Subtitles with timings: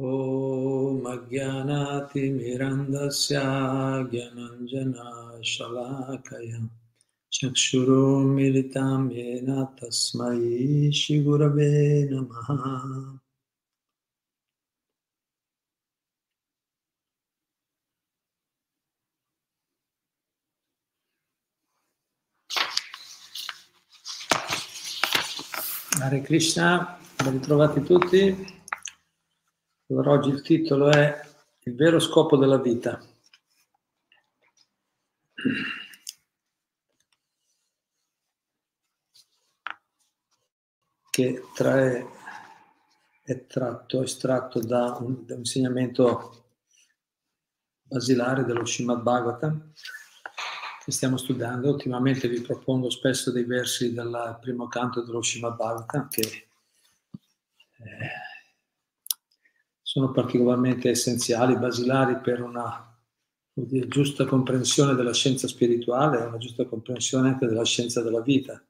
[0.00, 3.36] ॐ अज्ञानातिमिरन्दस्य
[4.10, 6.58] ज्ञानञ्जनशलाकया
[7.32, 9.48] चक्षुरुमिलितां येन
[9.80, 10.40] तस्मै
[11.00, 11.70] श्रीगुरवे
[12.10, 12.50] नमः
[25.98, 28.36] Hare Krishna, ben ritrovati tutti.
[29.91, 31.21] Allora, oggi il titolo è
[31.63, 32.97] Il vero scopo della vita.
[41.09, 42.07] Che trae,
[43.21, 46.45] è tratto, estratto da un, da un insegnamento
[47.83, 49.73] basilare dello Srimad Bhagavatam
[50.85, 51.69] che stiamo studiando.
[51.69, 56.47] Ultimamente vi propongo spesso dei versi del primo canto dello Srimad Bhagavatam che
[57.75, 58.30] eh,
[59.91, 62.97] sono particolarmente essenziali, basilari per una
[63.51, 68.63] dire, giusta comprensione della scienza spirituale e una giusta comprensione anche della scienza della vita.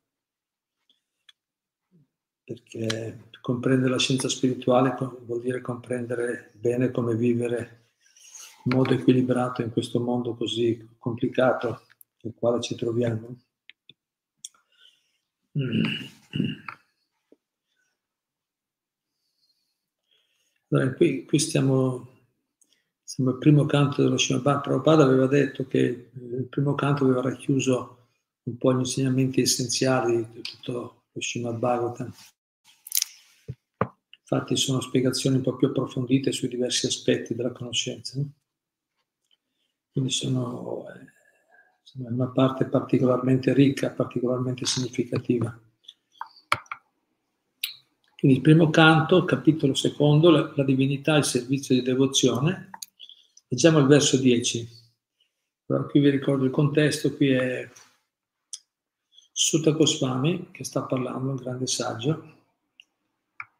[2.43, 7.89] Perché comprendere la scienza spirituale vuol dire comprendere bene come vivere
[8.63, 11.81] in modo equilibrato in questo mondo così complicato
[12.21, 13.35] nel quale ci troviamo.
[15.55, 15.83] Mm.
[20.73, 22.07] Allora, qui, qui stiamo,
[23.03, 28.07] siamo al primo canto dello Srimad Prabhupada aveva detto che il primo canto aveva racchiuso
[28.43, 32.13] un po' gli insegnamenti essenziali di tutto lo Srimad Bhagavatam.
[34.21, 38.17] Infatti sono spiegazioni un po' più approfondite sui diversi aspetti della conoscenza.
[38.17, 38.31] No?
[39.91, 41.05] Quindi sono, eh,
[41.83, 45.53] sono una parte particolarmente ricca, particolarmente significativa.
[48.21, 52.69] Quindi il primo canto, capitolo secondo, la, la divinità, il servizio di devozione.
[53.47, 54.69] Leggiamo il verso 10.
[55.65, 57.67] Allora, qui vi ricordo il contesto, qui è
[59.31, 62.35] Sutta Goswami, che sta parlando, un grande saggio,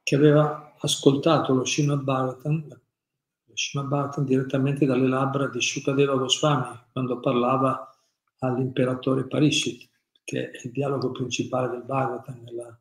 [0.04, 6.82] che aveva ascoltato lo Srimad Bhagavatam, lo Srimad Bhagavatam direttamente dalle labbra di Shukadeva Goswami,
[6.92, 8.00] quando parlava
[8.38, 9.90] all'imperatore Parishit,
[10.24, 12.81] che è il dialogo principale del Bhagavatam nella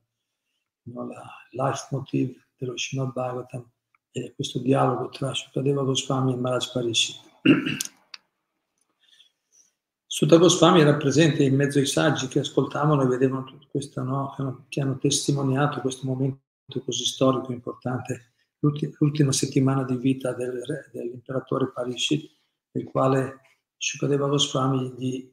[0.85, 3.69] no, la life motive dello Srimad Bhagavatam
[4.11, 7.21] è questo dialogo tra Sukadeva Goswami e Maharaj Parishit.
[10.07, 14.35] Sutta Goswami era presente in mezzo ai saggi che ascoltavano e vedevano tutto questo, no,
[14.69, 16.41] che hanno testimoniato questo momento
[16.85, 22.29] così storico importante, l'ultima settimana di vita del re, dell'imperatore Parishit,
[22.73, 23.41] nel quale
[23.77, 25.33] Shukadeva Goswami gli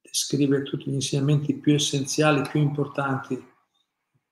[0.00, 3.56] descrive tutti gli insegnamenti più essenziali, più importanti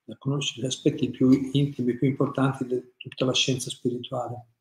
[0.06, 4.52] da conoscere gli aspetti più intimi, più importanti di tutta la scienza spirituale.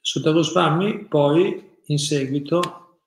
[0.00, 3.02] Sutta Goswami poi, in seguito,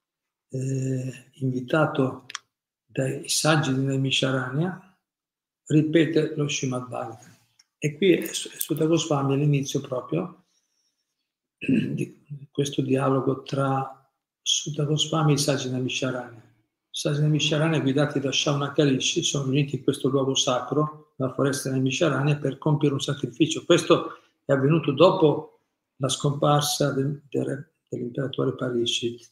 [0.49, 2.27] eh, invitato
[2.85, 4.99] dai saggi di Naimisharanya,
[5.65, 7.39] ripete lo Srimad Bhagavatam.
[7.79, 10.45] E qui Sutta Goswami all'inizio proprio
[11.57, 13.97] di questo dialogo tra
[14.39, 16.50] Sutta Goswami e i saggi di Naimisharanya.
[16.93, 22.37] Sajna Misharani guidati da Shaunakarishi sono riuniti in questo luogo sacro, la foresta di Misharani,
[22.37, 23.63] per compiere un sacrificio.
[23.63, 25.61] Questo è avvenuto dopo
[25.95, 29.31] la scomparsa de, de, dell'imperatore Parishit.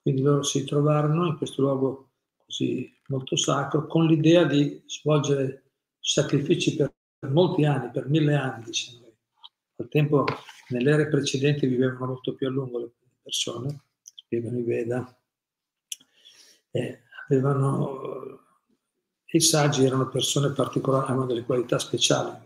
[0.00, 2.12] Quindi loro si trovarono in questo luogo
[2.46, 6.90] così molto sacro con l'idea di svolgere sacrifici per
[7.28, 9.12] molti anni, per mille anni, diciamo.
[9.76, 10.24] Al tempo,
[10.68, 15.21] nelle ere precedenti vivevano molto più a lungo le persone, spiegano i Veda
[16.72, 18.40] eh, avevano,
[19.26, 22.36] i saggi erano persone particolari, avevano delle qualità speciali.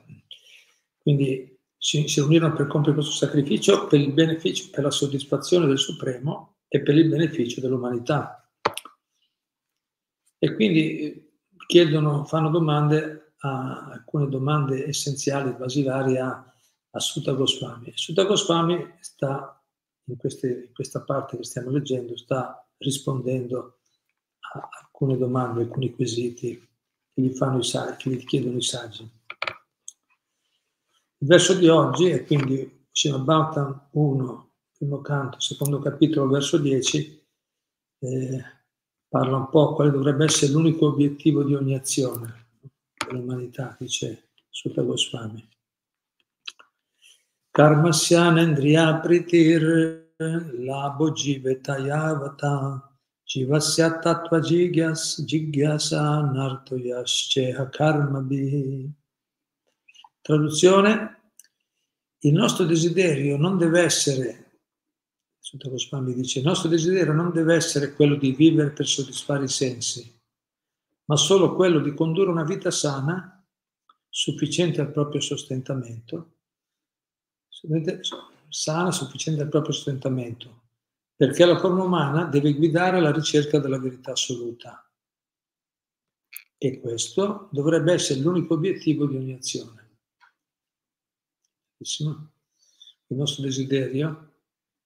[0.98, 5.78] Quindi si, si unirono per compiere questo sacrificio per il beneficio, per la soddisfazione del
[5.78, 8.50] Supremo e per il beneficio dell'umanità.
[10.38, 16.54] E quindi chiedono, fanno domande, a, alcune domande essenziali, basilari a,
[16.90, 17.92] a Sutta Goswami.
[17.94, 19.62] Sutta Goswami sta,
[20.06, 23.75] in, queste, in questa parte che stiamo leggendo, sta rispondendo
[24.52, 26.66] alcune domande, alcuni quesiti
[27.12, 29.02] che gli, fanno i saggi, che gli chiedono i saggi.
[31.18, 37.24] Il verso di oggi è quindi Srimad Bhagavatam 1, primo canto, secondo capitolo, verso 10,
[37.98, 38.44] eh,
[39.08, 42.48] parla un po' quale dovrebbe essere l'unico obiettivo di ogni azione
[43.06, 45.46] dell'umanità, dice Sutta Goswami.
[47.50, 52.95] Karmasyanendriya pritir labo jivetayavata
[53.26, 58.20] Jivasya tattva jigyas, jigyasa nartoyasceha karma.
[58.20, 58.90] nartoyasceha karmabi.
[60.22, 61.14] Traduzione.
[62.20, 64.58] il nostro desiderio non deve essere,
[65.38, 69.48] Sutta Goswami dice, il nostro desiderio non deve essere quello di vivere per soddisfare i
[69.48, 70.20] sensi,
[71.04, 73.46] ma solo quello di condurre una vita sana,
[74.08, 76.38] sufficiente al proprio sostentamento,
[78.48, 80.65] sana, sufficiente al proprio sostentamento,
[81.16, 84.86] perché la forma umana deve guidare la ricerca della verità assoluta.
[86.58, 89.84] E questo dovrebbe essere l'unico obiettivo di ogni azione.
[91.78, 94.32] Il nostro desiderio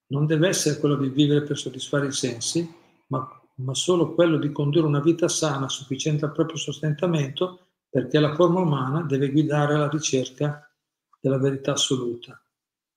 [0.09, 2.69] non deve essere quello di vivere per soddisfare i sensi,
[3.09, 8.35] ma, ma solo quello di condurre una vita sana, sufficiente al proprio sostentamento, perché la
[8.35, 10.73] forma umana deve guidare la ricerca
[11.21, 12.41] della verità assoluta.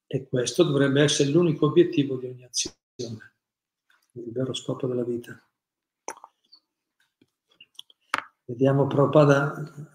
[0.05, 5.41] E questo dovrebbe essere l'unico obiettivo di ogni azione, il vero scopo della vita.
[8.45, 9.91] Vediamo Prabhupada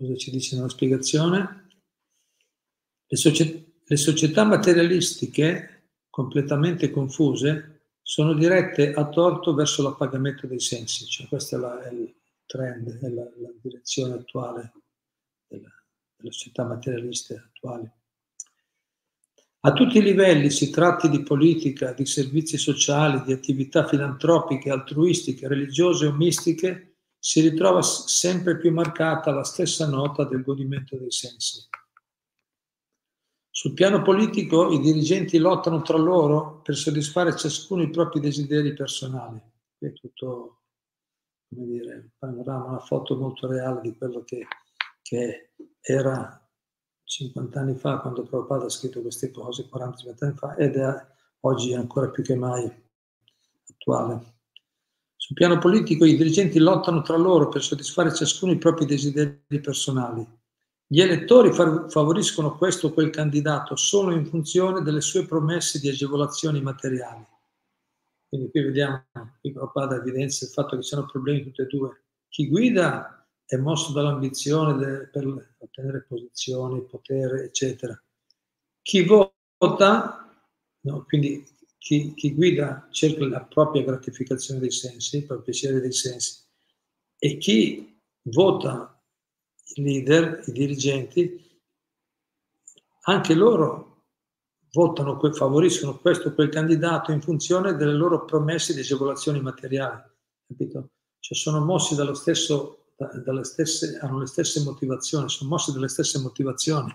[0.00, 1.68] cosa ci dice nella spiegazione.
[3.06, 11.04] Le, società, le società materialistiche, completamente confuse, sono dirette a torto verso l'appagamento dei sensi,
[11.06, 12.14] cioè questo è, la, è il
[12.46, 14.72] trend, è la, la direzione attuale
[15.46, 15.70] della,
[16.16, 17.88] delle società materialiste attuali.
[19.62, 25.48] A tutti i livelli, si tratti di politica, di servizi sociali, di attività filantropiche, altruistiche,
[25.48, 31.68] religiose o mistiche, si ritrova sempre più marcata la stessa nota del godimento dei sensi.
[33.50, 39.38] Sul piano politico i dirigenti lottano tra loro per soddisfare ciascuno i propri desideri personali.
[39.76, 40.62] È tutto,
[41.50, 44.46] come dire, un panorama, una foto molto reale di quello che,
[45.02, 45.50] che
[45.82, 46.49] era
[47.10, 51.06] 50 anni fa quando Prabhupada ha scritto queste cose, 40-50 anni fa, ed è
[51.40, 52.70] oggi ancora più che mai
[53.68, 54.38] attuale.
[55.16, 60.24] Sul piano politico i dirigenti lottano tra loro per soddisfare ciascuno i propri desideri personali.
[60.86, 66.62] Gli elettori favoriscono questo o quel candidato solo in funzione delle sue promesse di agevolazioni
[66.62, 67.26] materiali.
[68.28, 69.04] Quindi qui vediamo,
[69.40, 72.04] qui Prabhupada evidenzia il fatto che ci sono problemi tutti e due.
[72.28, 73.19] Chi guida
[73.50, 78.00] è mosso dall'ambizione per ottenere posizioni, potere, eccetera.
[78.80, 80.40] Chi vota,
[80.82, 81.44] no, quindi
[81.76, 86.44] chi, chi, guida cerca la propria gratificazione dei sensi, il piacere dei sensi,
[87.18, 89.02] e chi vota
[89.74, 91.60] i leader, i dirigenti,
[93.02, 94.04] anche loro
[94.70, 100.04] votano, favoriscono questo o quel candidato in funzione delle loro promesse di agevolazioni materiali,
[100.46, 100.90] capito?
[101.18, 102.79] Cioè sono mossi dallo stesso,
[103.42, 106.94] stesse, hanno le stesse motivazioni, sono mossi dalle stesse motivazioni.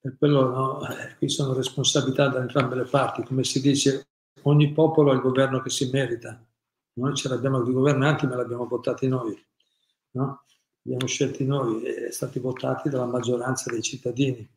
[0.00, 4.08] Per quello no, eh, qui sono responsabilità da entrambe le parti, come si dice,
[4.42, 6.44] ogni popolo ha il governo che si merita.
[6.94, 9.40] Noi ce l'abbiamo di governanti, ma l'abbiamo votati noi.
[10.12, 10.44] No?
[10.84, 14.48] Abbiamo scelti noi e stati votati dalla maggioranza dei cittadini.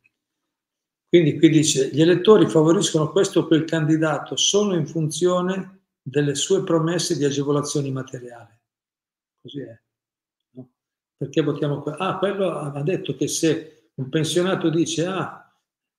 [1.08, 6.64] Quindi qui dice, gli elettori favoriscono questo o quel candidato solo in funzione delle sue
[6.64, 8.55] promesse di agevolazioni materiali.
[9.46, 9.80] Così è.
[10.54, 10.70] No?
[11.16, 11.96] Perché votiamo qua?
[11.96, 15.48] Ah, quello ha detto che se un pensionato dice, ah,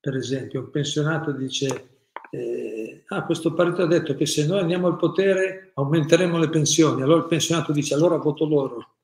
[0.01, 1.99] per esempio, un pensionato dice,
[2.29, 7.01] eh, ah, questo partito ha detto che se noi andiamo al potere aumenteremo le pensioni.
[7.01, 8.95] Allora il pensionato dice, allora voto loro,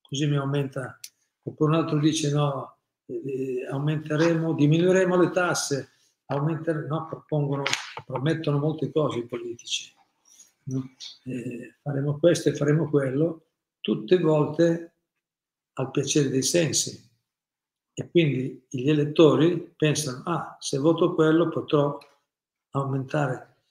[0.00, 0.98] così mi aumenta.
[1.42, 5.90] Oppure un altro dice, no, eh, aumenteremo, diminuiremo le tasse,
[6.24, 7.64] aumenteremo, no, propongono,
[8.06, 9.92] promettono molte cose i politici.
[10.64, 10.88] No?
[11.24, 13.49] Eh, faremo questo e faremo quello,
[13.80, 14.94] tutte volte
[15.74, 17.08] al piacere dei sensi
[17.92, 21.98] e quindi gli elettori pensano, ah, se voto quello potrò
[22.70, 23.64] aumentare,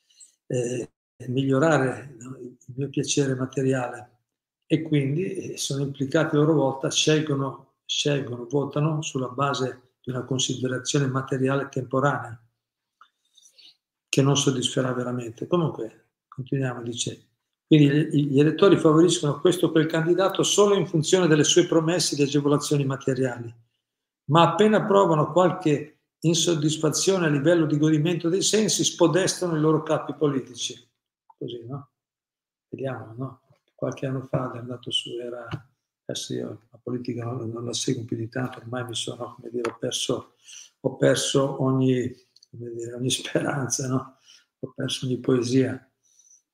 [0.48, 0.92] eh,
[1.28, 4.18] migliorare il mio piacere materiale.
[4.66, 10.24] E quindi eh, sono implicati a loro volta, scelgono, scelgono, votano sulla base di una
[10.24, 12.40] considerazione materiale temporanea
[14.08, 15.48] che non soddisferà veramente.
[15.48, 17.29] Comunque, continuiamo, dice,
[17.70, 22.24] quindi gli elettori favoriscono questo o quel candidato solo in funzione delle sue promesse di
[22.24, 23.54] agevolazioni materiali
[24.30, 30.14] ma appena provano qualche insoddisfazione a livello di godimento dei sensi, spodestano i loro capi
[30.14, 30.76] politici.
[31.26, 31.92] Così, no?
[32.70, 33.42] Vediamo, no?
[33.76, 35.48] Qualche anno fa è andato su, era,
[36.06, 39.50] adesso io la politica non, non la seguo più di tanto, ormai mi sono, come
[39.50, 40.34] dire, ho perso,
[40.82, 42.14] ho perso ogni,
[42.50, 44.18] dire, ogni speranza, no?
[44.60, 45.90] Ho perso ogni poesia.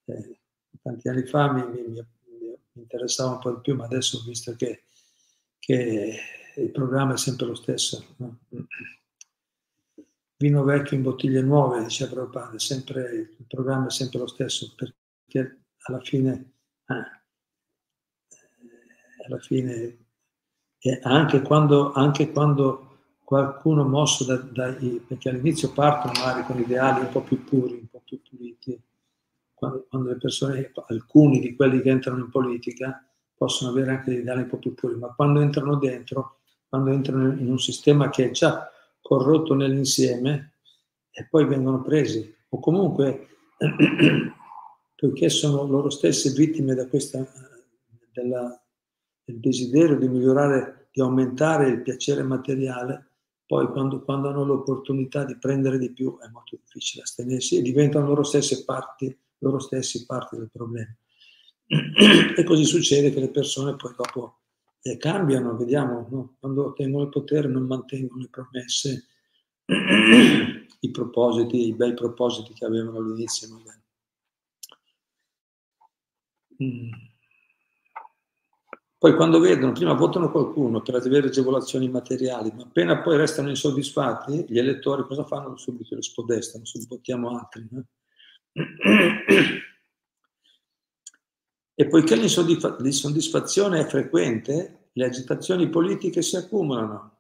[0.06, 0.40] Eh,
[0.86, 2.04] tanti anni fa mi, mi, mi,
[2.74, 4.84] interessava un po' di più, ma adesso ho visto che,
[5.58, 6.20] che
[6.58, 8.06] il programma è sempre lo stesso.
[8.18, 8.38] No?
[10.38, 15.62] Vino vecchio in bottiglie nuove, diceva Prabhupada, sempre, il programma è sempre lo stesso, perché
[15.88, 16.54] alla fine,
[16.88, 17.24] eh,
[19.26, 19.98] alla fine
[21.02, 27.22] anche quando, anche quando qualcuno mosso da, perché all'inizio partono magari con ideali un po'
[27.22, 28.80] più puri, un po' più puliti,
[29.56, 34.46] quando, quando, le persone, alcuni di quelli che entrano in politica possono avere anche dei
[34.46, 38.70] po' più puri, ma quando entrano dentro, quando entrano in un sistema che è già
[39.02, 40.54] corrotto nell'insieme
[41.12, 43.28] e poi vengono presi, o comunque
[44.96, 47.26] poiché sono loro stesse vittime questa,
[48.12, 48.62] della,
[49.24, 53.10] del desiderio di migliorare, di aumentare il piacere materiale,
[53.46, 58.08] poi quando, quando, hanno l'opportunità di prendere di più è molto difficile astenersi e diventano
[58.08, 60.96] loro stesse parti, loro stessi parti del problema.
[61.68, 64.42] E così succede che le persone poi dopo
[64.82, 66.36] eh, cambiano, vediamo, no?
[66.40, 69.08] quando ottengono il potere non mantengono le promesse,
[69.66, 73.84] i propositi, i bei propositi che avevano all'inizio magari.
[76.64, 76.92] Mm.
[78.98, 84.46] Poi quando vedono, prima votano qualcuno per avere agevolazioni materiali, ma appena poi restano insoddisfatti,
[84.48, 85.58] gli elettori cosa fanno?
[85.58, 87.68] Subito li spodestano, subito votiamo altri.
[87.70, 87.86] No?
[91.78, 97.18] E poiché l'insoddisfazione è frequente, le agitazioni politiche si accumulano.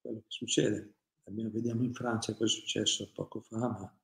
[0.00, 0.92] Quello che succede.
[1.24, 3.98] Vediamo in Francia cosa è successo poco fa, ma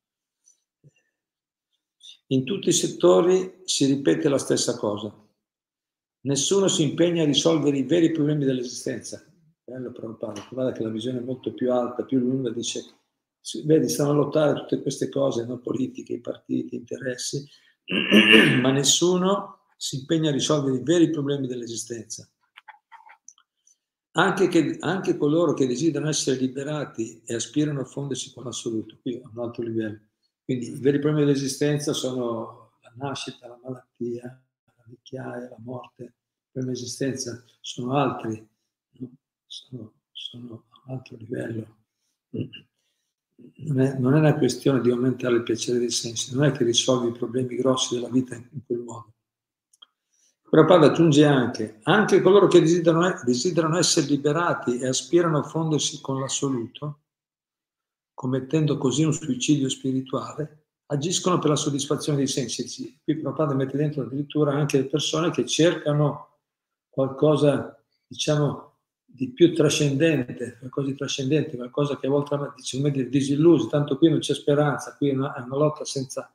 [2.29, 5.15] in tutti i settori si ripete la stessa cosa.
[6.23, 9.23] Nessuno si impegna a risolvere i veri problemi dell'esistenza.
[9.63, 12.85] Bello Prabhupada, guarda che la visione è molto più alta, più lunga, dice,
[13.65, 15.59] vedi, stanno a lottare tutte queste cose, no?
[15.59, 17.47] politiche, i partiti, interessi,
[18.61, 22.29] ma nessuno si impegna a risolvere i veri problemi dell'esistenza.
[24.13, 29.21] Anche, che, anche coloro che desiderano essere liberati e aspirano a fondersi con l'assoluto, qui
[29.23, 30.01] a un altro livello.
[30.45, 34.43] Quindi i veri problemi dell'esistenza sono la nascita, la malattia,
[34.91, 36.15] vecchiaia, la morte,
[36.51, 38.47] per l'esistenza sono altri,
[38.99, 39.11] no?
[39.47, 41.77] sono, sono, a un altro livello.
[43.63, 46.65] Non è, non è, una questione di aumentare il piacere dei sensi, non è che
[46.65, 49.13] risolvi i problemi grossi della vita in, quel modo.
[50.49, 56.19] Prabhupada aggiunge anche, anche coloro che desiderano, desiderano essere liberati e aspirano a fondersi con
[56.19, 57.01] l'assoluto,
[58.15, 62.99] commettendo così un suicidio spirituale, agiscono per la soddisfazione dei sensi.
[63.03, 66.39] Qui Prabhupada mette dentro addirittura anche le persone che cercano
[66.89, 68.70] qualcosa, diciamo,
[69.13, 74.09] di più trascendente, qualcosa di trascendente, qualcosa che a volte diciamo dire disilluso, tanto qui
[74.09, 76.33] non c'è speranza, qui è una, è una lotta senza,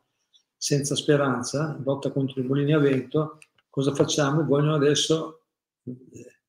[0.55, 3.39] senza speranza, lotta contro i mulini a vento,
[3.70, 4.44] cosa facciamo?
[4.44, 5.46] Vogliono adesso
[5.84, 6.39] eh,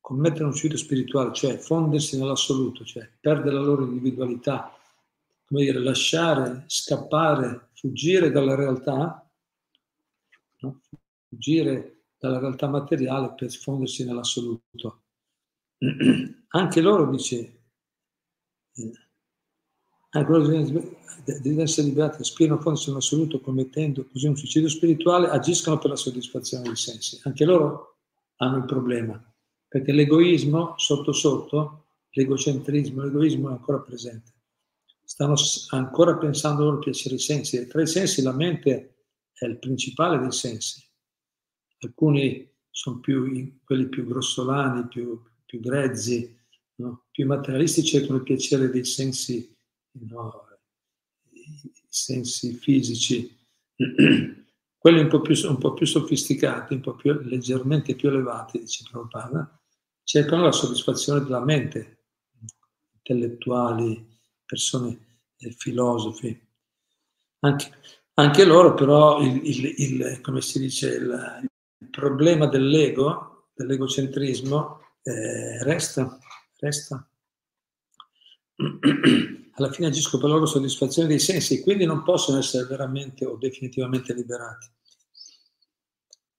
[0.00, 4.76] commettere un suicidio spirituale, cioè fondersi nell'assoluto, cioè perdere la loro individualità,
[5.44, 9.28] come dire, lasciare scappare, fuggire dalla realtà,
[10.60, 10.80] no?
[11.28, 15.02] fuggire dalla realtà materiale per fondersi nell'assoluto.
[16.54, 17.38] Anche loro, dice,
[18.74, 18.92] eh,
[20.10, 25.78] anche loro devono essere liberati, aspirano a fondersi nell'assoluto commettendo così un suicidio spirituale, agiscono
[25.78, 27.18] per la soddisfazione dei sensi.
[27.24, 28.00] Anche loro
[28.36, 29.18] hanno il problema,
[29.66, 34.32] perché l'egoismo sotto sotto, l'egocentrismo, l'egoismo è ancora presente
[35.12, 35.34] stanno
[35.70, 37.56] ancora pensando loro piaceri sensi.
[37.58, 40.82] E tra i sensi la mente è il principale dei sensi.
[41.80, 45.20] Alcuni sono più, quelli più grossolani, più,
[45.52, 46.34] più grezzi,
[46.76, 47.04] no?
[47.10, 49.54] più materialisti cercano il piacere dei sensi,
[50.08, 50.46] no?
[51.88, 53.38] sensi fisici.
[54.78, 58.86] quelli un po, più, un po' più sofisticati, un po' più leggermente più elevati, dice
[58.90, 59.60] Prabhupada,
[60.02, 62.06] cercano la soddisfazione della mente,
[62.94, 64.08] intellettuali,
[64.46, 66.48] persone eh, filosofi.
[67.40, 67.70] Anche,
[68.14, 71.50] anche, loro però, il, il, il, come si dice, il,
[71.90, 76.18] problema dell'ego, dell'egocentrismo, eh, resta,
[76.58, 77.08] resta.
[79.54, 84.14] Alla fine agiscono per loro soddisfazione dei sensi quindi non possono essere veramente o definitivamente
[84.14, 84.66] liberati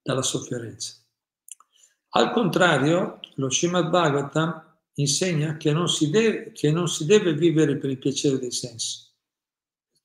[0.02, 0.96] dalla sofferenza.
[2.16, 7.90] Al contrario, lo Srimad Bhagavatam insegna che non, deve, che non si deve, vivere per
[7.90, 9.12] il piacere dei sensi.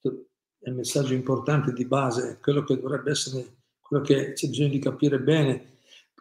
[0.01, 0.29] Questo
[0.61, 4.79] è il messaggio importante di base, quello che dovrebbe essere, quello che c'è bisogno di
[4.79, 5.78] capire bene,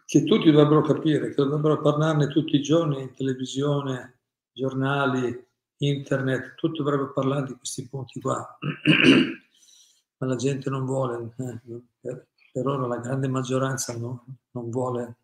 [0.07, 4.21] che tutti dovrebbero capire, che dovrebbero parlarne tutti i giorni in televisione,
[4.53, 5.45] giornali,
[5.79, 8.57] internet, tutti dovrebbero parlare di questi punti qua.
[10.19, 11.61] Ma la gente non vuole, eh,
[11.99, 15.17] per, per, ora la grande maggioranza no, non vuole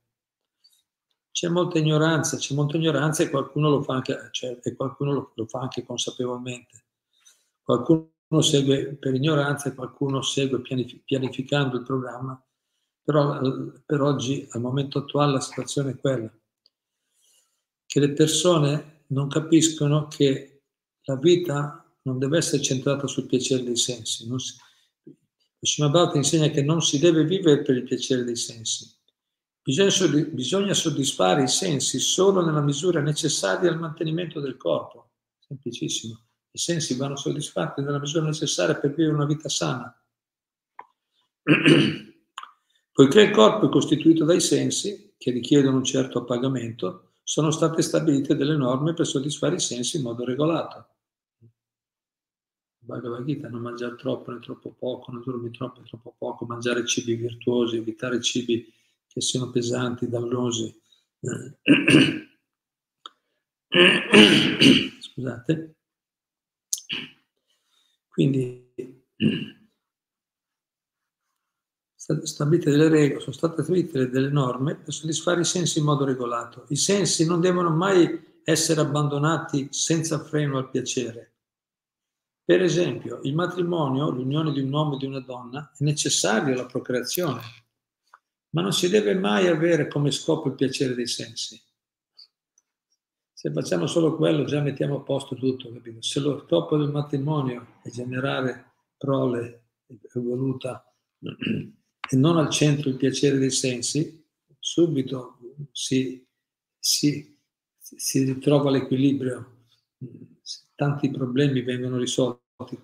[1.32, 5.48] c'è molta ignoranza, c'è molta ignoranza e qualcuno lo fa anche, cioè, qualcuno lo, lo
[5.48, 6.86] fa anche consapevolmente.
[7.64, 12.40] Qualcuno segue per ignoranza e qualcuno segue pianif- pianificando il programma,
[13.04, 13.40] però
[13.86, 16.32] per oggi, al momento attuale, la situazione è quella,
[17.86, 20.64] che le persone non capiscono che
[21.04, 24.28] la vita non deve essere centrata sul piacere dei sensi.
[24.28, 24.56] Non si,
[25.60, 28.92] Srimad insegna che non si deve vivere per il piacere dei sensi.
[29.62, 35.12] Bisogna soddisfare i sensi solo nella misura necessaria al mantenimento del corpo.
[35.40, 36.22] Semplicissimo.
[36.52, 39.98] I sensi vanno soddisfatti nella misura necessaria per vivere una vita sana.
[42.94, 48.36] Poiché il corpo è costituito dai sensi, che richiedono un certo appagamento, sono state stabilite
[48.36, 50.90] delle norme per soddisfare i sensi in modo regolato.
[52.78, 56.86] Bhagavad Gita, non mangiare troppo né troppo poco, non dormire troppo né troppo poco, mangiare
[56.86, 58.72] cibi virtuosi, evitare cibi
[59.08, 60.80] che siano pesanti, dannosi.
[65.00, 65.76] Scusate.
[68.08, 68.72] Quindi
[72.24, 76.66] stabilite delle regole, sono state stabilite delle norme per soddisfare i sensi in modo regolato.
[76.68, 81.32] I sensi non devono mai essere abbandonati senza freno al piacere.
[82.44, 86.66] Per esempio, il matrimonio, l'unione di un uomo e di una donna, è necessario alla
[86.66, 87.40] procreazione,
[88.50, 91.62] ma non si deve mai avere come scopo il piacere dei sensi.
[93.32, 96.02] Se facciamo solo quello già mettiamo a posto tutto, capito?
[96.02, 99.70] Se lo scopo del matrimonio è generare prole
[100.14, 100.86] evoluta
[102.14, 104.24] e non al centro il piacere dei sensi,
[104.60, 105.40] subito
[105.72, 106.24] si,
[106.78, 107.40] si,
[107.80, 109.66] si ritrova l'equilibrio,
[110.76, 112.78] tanti problemi vengono risolti,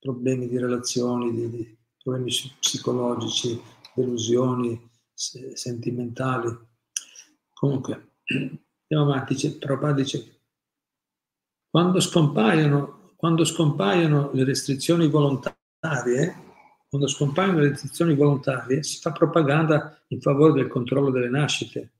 [0.00, 3.60] problemi di relazioni, di, di problemi psicologici,
[3.94, 6.52] delusioni sentimentali.
[7.52, 10.40] Comunque, andiamo avanti, dice, Prabhupada dice,
[11.70, 16.43] quando scompaiono, quando scompaiono le restrizioni volontarie,
[16.94, 21.90] quando scompaiono le restrizioni volontarie, si fa propaganda in favore del controllo delle nascite.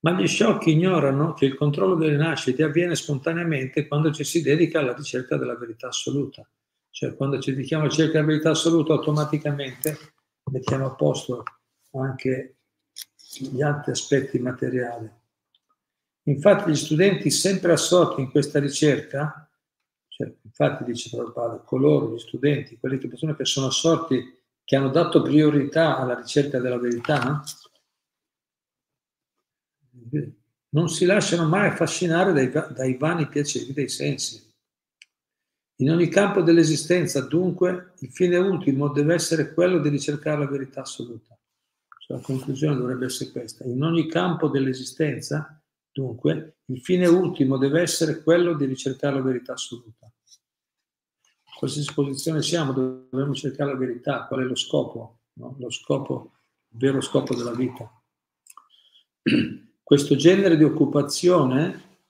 [0.00, 4.80] Ma gli sciocchi ignorano che il controllo delle nascite avviene spontaneamente quando ci si dedica
[4.80, 6.44] alla ricerca della verità assoluta.
[6.90, 9.96] Cioè, quando ci dedichiamo alla ricerca della verità assoluta, automaticamente
[10.50, 11.44] mettiamo a posto
[11.92, 12.56] anche
[13.38, 15.08] gli altri aspetti materiali.
[16.24, 19.45] Infatti gli studenti sempre assorti in questa ricerca,
[20.16, 25.20] cioè, infatti dice Prabhupada, coloro, gli studenti, quelle persone che sono assorti, che hanno dato
[25.20, 27.44] priorità alla ricerca della verità,
[30.70, 34.42] non si lasciano mai affascinare dai, dai vani piaceri dei sensi.
[35.80, 40.80] In ogni campo dell'esistenza, dunque, il fine ultimo deve essere quello di ricercare la verità
[40.80, 41.38] assoluta.
[41.98, 43.64] Cioè, la conclusione dovrebbe essere questa.
[43.64, 45.62] In ogni campo dell'esistenza,
[45.96, 50.12] dunque, il fine ultimo deve essere quello di ricercare la verità assoluta.
[51.58, 55.56] Qualsiasi posizione siamo, dobbiamo cercare la verità, qual è lo scopo, no?
[55.58, 56.32] lo scopo,
[56.68, 57.90] il vero scopo della vita.
[59.82, 62.00] Questo genere di occupazione,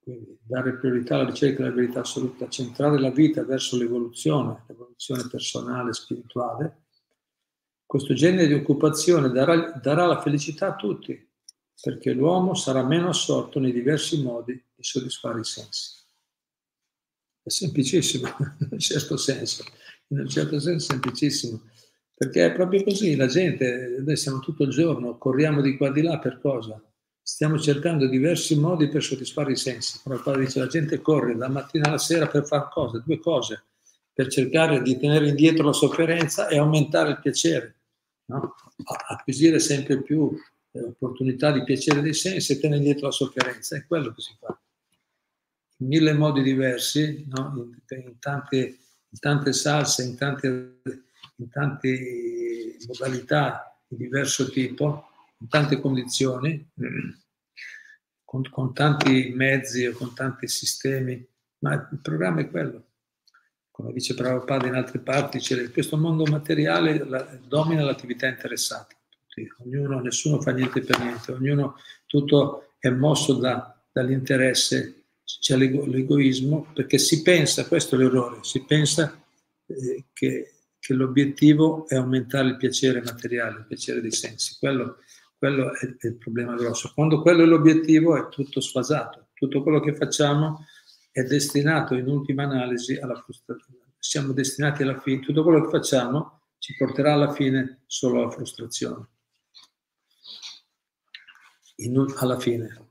[0.00, 5.92] quindi dare priorità alla ricerca della verità assoluta, centrare la vita verso l'evoluzione, l'evoluzione personale,
[5.92, 6.84] spirituale,
[7.84, 11.32] questo genere di occupazione darà, darà la felicità a tutti,
[11.80, 16.02] perché l'uomo sarà meno assorto nei diversi modi di soddisfare i sensi.
[17.42, 18.28] È semplicissimo,
[18.60, 19.64] in un certo senso,
[20.08, 21.62] in un certo senso semplicissimo,
[22.14, 26.02] perché è proprio così, la gente, noi siamo tutto il giorno, corriamo di qua di
[26.02, 26.80] là per cosa?
[27.20, 30.00] Stiamo cercando diversi modi per soddisfare i sensi.
[30.04, 33.02] Il padre dice, la gente corre da mattina alla sera per fare cosa?
[33.04, 33.64] Due cose
[34.14, 37.80] per cercare di tenere indietro la sofferenza e aumentare il piacere,
[38.26, 38.54] no?
[39.08, 40.30] acquisire sempre più
[40.82, 44.58] opportunità di piacere dei sensi e tenere indietro la sofferenza, è quello che si fa.
[45.78, 47.52] In mille modi diversi, no?
[47.56, 48.56] in, in, tante,
[49.08, 50.80] in, tante, salse, in tante,
[51.36, 55.08] in tante modalità di diverso tipo,
[55.38, 56.70] in tante condizioni,
[58.24, 61.26] con, con tanti mezzi o con tanti sistemi,
[61.58, 62.86] ma il programma è quello
[63.74, 65.40] come dice Prabhupada in altre parti,
[65.72, 67.04] questo mondo materiale
[67.44, 68.94] domina l'attività interessata.
[69.34, 75.84] Tutti, ognuno, nessuno fa niente per niente, ognuno, tutto è mosso da, dall'interesse, c'è l'ego,
[75.86, 79.20] l'egoismo, perché si pensa, questo è l'errore, si pensa
[79.66, 84.56] eh, che, che, l'obiettivo è aumentare il piacere materiale, il piacere dei sensi.
[84.56, 84.98] Quello,
[85.36, 86.92] quello è, è il problema grosso.
[86.94, 90.64] Quando quello è l'obiettivo è tutto sfasato, tutto quello che facciamo
[91.10, 93.94] è destinato in ultima analisi alla frustrazione.
[93.98, 99.08] Siamo destinati alla fine, tutto quello che facciamo ci porterà alla fine solo alla frustrazione.
[101.84, 102.88] In, alla fine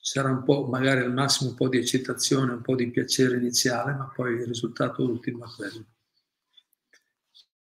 [0.00, 3.92] sarà un po', magari al massimo un po' di eccitazione, un po' di piacere iniziale,
[3.92, 5.84] ma poi il risultato ultimo è quello.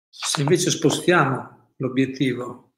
[0.09, 2.74] Se invece spostiamo l'obiettivo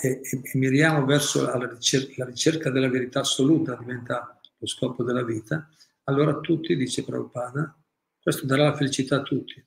[0.00, 5.02] e, e, e miriamo verso la ricerca, la ricerca della verità assoluta, diventa lo scopo
[5.02, 5.68] della vita,
[6.04, 7.78] allora tutti, dice Prabhupada,
[8.20, 9.64] questo darà la felicità a tutti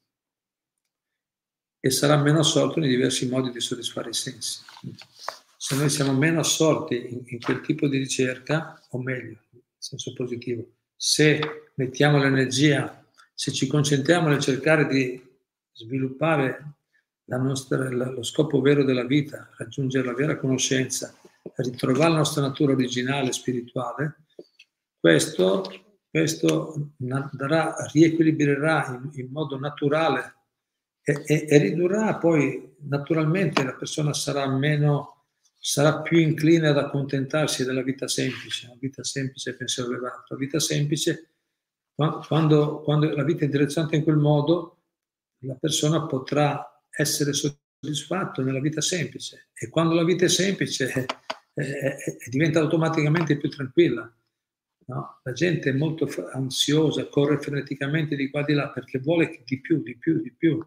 [1.85, 4.61] e sarà meno assorto nei diversi modi di soddisfare i sensi.
[5.73, 10.13] Se noi siamo meno assorti in, in quel tipo di ricerca, o meglio, in senso
[10.13, 15.19] positivo, se mettiamo l'energia, se ci concentriamo nel cercare di
[15.71, 16.75] sviluppare
[17.25, 21.11] nostra, lo scopo vero della vita, raggiungere la vera conoscenza,
[21.55, 24.25] ritrovare la nostra natura originale spirituale,
[24.99, 25.63] questo,
[26.07, 26.91] questo
[27.31, 30.35] darà, riequilibrerà in, in modo naturale
[31.01, 35.22] e, e, e, ridurrà poi naturalmente la persona sarà meno,
[35.65, 40.35] sarà più incline ad accontentarsi della vita semplice, la vita semplice è pensiero elevato, la
[40.35, 41.29] vita semplice,
[41.95, 44.81] quando, quando la vita è direzionata in quel modo,
[45.45, 51.05] la persona potrà essere soddisfatto nella vita semplice e quando la vita è semplice
[51.53, 54.13] eh, eh, diventa automaticamente più tranquilla.
[54.87, 55.19] No?
[55.23, 59.61] La gente è molto ansiosa, corre freneticamente di qua e di là perché vuole di
[59.61, 60.61] più, di più, di più.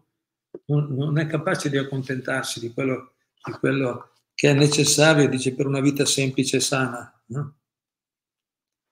[0.65, 5.65] Non, non è capace di accontentarsi di quello, di quello, che è necessario, dice, per
[5.65, 7.11] una vita semplice e sana.
[7.29, 7.55] No?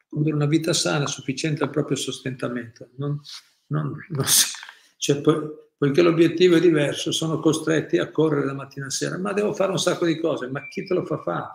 [0.09, 2.89] Una vita sana, sufficiente al proprio sostentamento.
[2.95, 3.21] Non,
[3.67, 4.47] non, non si,
[4.97, 9.33] cioè, poi, poiché l'obiettivo è diverso, sono costretti a correre da mattina a sera, ma
[9.33, 11.51] devo fare un sacco di cose, ma chi te lo fa fare?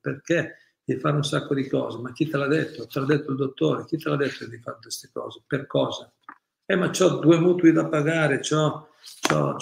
[0.00, 1.98] Perché devi fare un sacco di cose?
[1.98, 2.86] Ma chi te l'ha detto?
[2.86, 3.84] Te l'ha detto il dottore?
[3.84, 5.42] Chi te l'ha detto di fare queste cose?
[5.46, 6.10] Per cosa?
[6.64, 8.88] Eh, ma ho due mutui da pagare, ho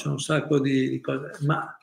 [0.04, 1.76] un sacco di, di, cose, ma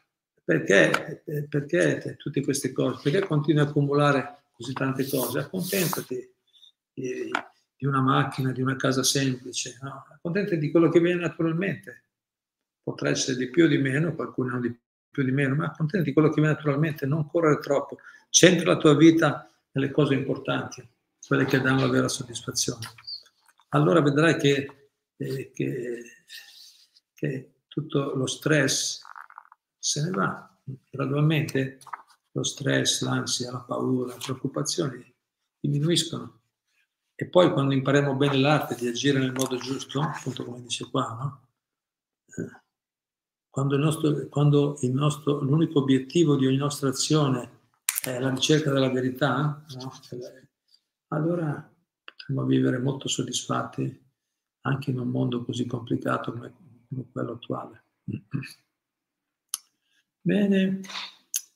[0.47, 3.01] perché, perché tutte queste cose?
[3.03, 5.39] Perché continui a accumulare così tante cose?
[5.39, 6.33] Accontentati
[6.93, 7.29] di,
[7.75, 10.05] di una macchina, di una casa semplice, no?
[10.09, 12.03] accontentati di quello che viene naturalmente.
[12.81, 14.73] Potrà essere di più o di meno, qualcuno di
[15.11, 17.97] più o di meno, ma accontentati di quello che viene naturalmente, non correre troppo.
[18.29, 20.81] Centra la tua vita nelle cose importanti,
[21.27, 22.87] quelle che danno la vera soddisfazione.
[23.71, 26.03] Allora vedrai che, eh, che,
[27.13, 29.01] che tutto lo stress
[29.87, 31.79] se ne va gradualmente,
[32.31, 35.15] lo stress, l'ansia, la paura, le preoccupazioni
[35.61, 36.41] diminuiscono
[37.15, 41.15] e poi quando impariamo bene l'arte di agire nel modo giusto, appunto come dice qua,
[41.17, 41.47] no?
[42.35, 42.61] Eh,
[43.49, 47.61] quando, il nostro, quando il nostro, l'unico obiettivo di ogni nostra azione
[48.03, 49.91] è la ricerca della verità, no?
[51.07, 51.73] allora
[52.03, 54.05] potremo vivere molto soddisfatti
[54.63, 56.53] anche in un mondo così complicato come,
[56.89, 57.83] come quello attuale.
[60.27, 60.81] Bene,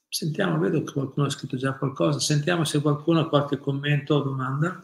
[0.08, 4.22] sentiamo, vedo che qualcuno ha scritto già qualcosa, sentiamo se qualcuno ha qualche commento o
[4.22, 4.82] domanda.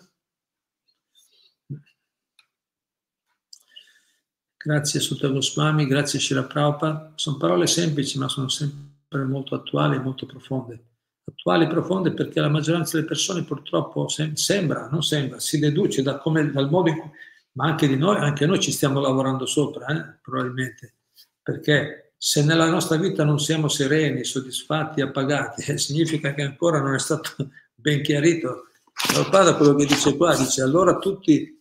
[4.57, 7.13] Grazie Sutta Goswami, grazie Shira Prabhupada.
[7.15, 10.83] Sono parole semplici ma sono sempre molto attuali e molto profonde.
[11.23, 16.01] Attuali e profonde perché la maggioranza delle persone purtroppo sem- sembra, non sembra, si deduce
[16.01, 17.09] da come, dal modo in cui,
[17.53, 20.95] ma anche di noi, anche noi ci stiamo lavorando sopra, eh, probabilmente,
[21.41, 26.99] perché se nella nostra vita non siamo sereni, soddisfatti, appagati, significa che ancora non è
[26.99, 27.31] stato
[27.75, 28.65] ben chiarito.
[28.91, 31.57] Prabhupada quello che dice qua, dice allora tutti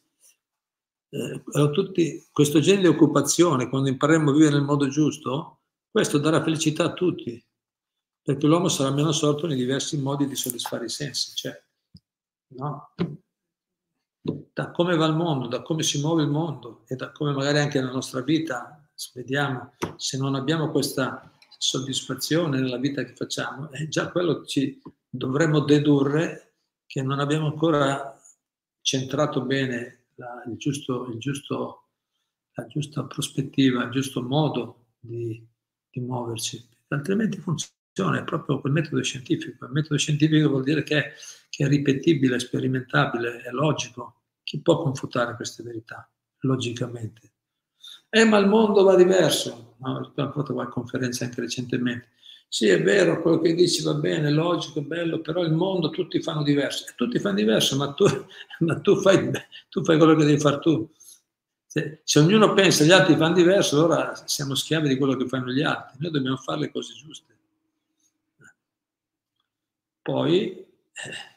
[1.09, 6.42] eh, tutti, questo genere di occupazione, quando impareremo a vivere nel modo giusto, questo darà
[6.42, 7.42] felicità a tutti,
[8.23, 11.35] perché l'uomo sarà meno assorto nei diversi modi di soddisfare i sensi.
[11.35, 11.62] Cioè,
[12.57, 12.92] no?
[14.53, 17.59] Da come va il mondo, da come si muove il mondo e da come magari
[17.59, 23.88] anche nella nostra vita vediamo, se non abbiamo questa soddisfazione nella vita che facciamo, eh,
[23.88, 26.54] già quello ci dovremmo dedurre
[26.87, 28.20] che non abbiamo ancora
[28.80, 31.88] centrato bene la, il giusto, il giusto,
[32.54, 35.44] la giusta prospettiva, il giusto modo di,
[35.90, 39.64] di muoversi, altrimenti funziona, è proprio quel metodo scientifico.
[39.64, 41.12] Il metodo scientifico vuol dire che è,
[41.50, 44.22] che è ripetibile, sperimentabile, è logico.
[44.42, 46.09] Chi può confutare queste verità,
[46.40, 47.36] logicamente?
[48.09, 49.75] Eh, ma il mondo va diverso.
[49.79, 52.09] No, abbiamo fatto qualche conferenza anche recentemente.
[52.49, 56.42] Sì, è vero, quello che dici va bene, logico, bello, però il mondo tutti fanno
[56.42, 56.85] diverso.
[56.97, 58.07] Tutti fanno diverso, ma tu,
[58.61, 59.31] ma tu, fai,
[59.69, 60.88] tu fai, quello che devi fare tu.
[61.66, 65.51] Se, se, ognuno pensa gli altri fanno diverso, allora siamo schiavi di quello che fanno
[65.51, 65.99] gli altri.
[66.01, 67.35] Noi dobbiamo fare le cose giuste.
[70.03, 71.36] Poi, eh,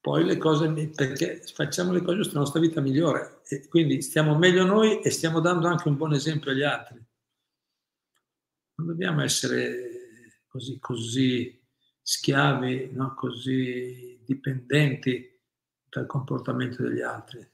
[0.00, 3.42] poi le cose, perché facciamo le cose la nostra vita migliore.
[3.48, 7.04] E quindi stiamo meglio noi e stiamo dando anche un buon esempio agli altri.
[8.76, 11.60] Non dobbiamo essere così, così
[12.02, 13.14] schiavi, no?
[13.14, 15.38] così dipendenti
[15.88, 17.46] dal comportamento degli altri.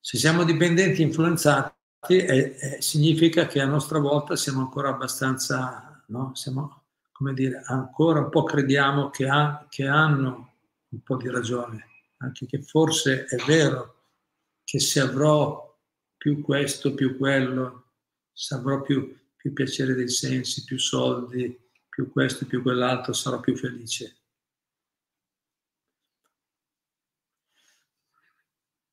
[0.00, 1.74] Se siamo dipendenti influenzati,
[2.08, 6.34] eh, eh, significa che a nostra volta siamo ancora abbastanza, no?
[6.34, 6.85] siamo,
[7.16, 10.56] come dire, ancora un po' crediamo che, ha, che hanno
[10.88, 11.86] un po' di ragione,
[12.18, 14.02] anche che forse è vero
[14.62, 15.74] che se avrò
[16.14, 17.92] più questo, più quello,
[18.34, 23.56] se avrò più, più piacere dei sensi, più soldi, più questo, più quell'altro, sarò più
[23.56, 24.16] felice.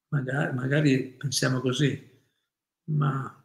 [0.08, 2.22] Magari, magari pensiamo così,
[2.86, 3.43] ma,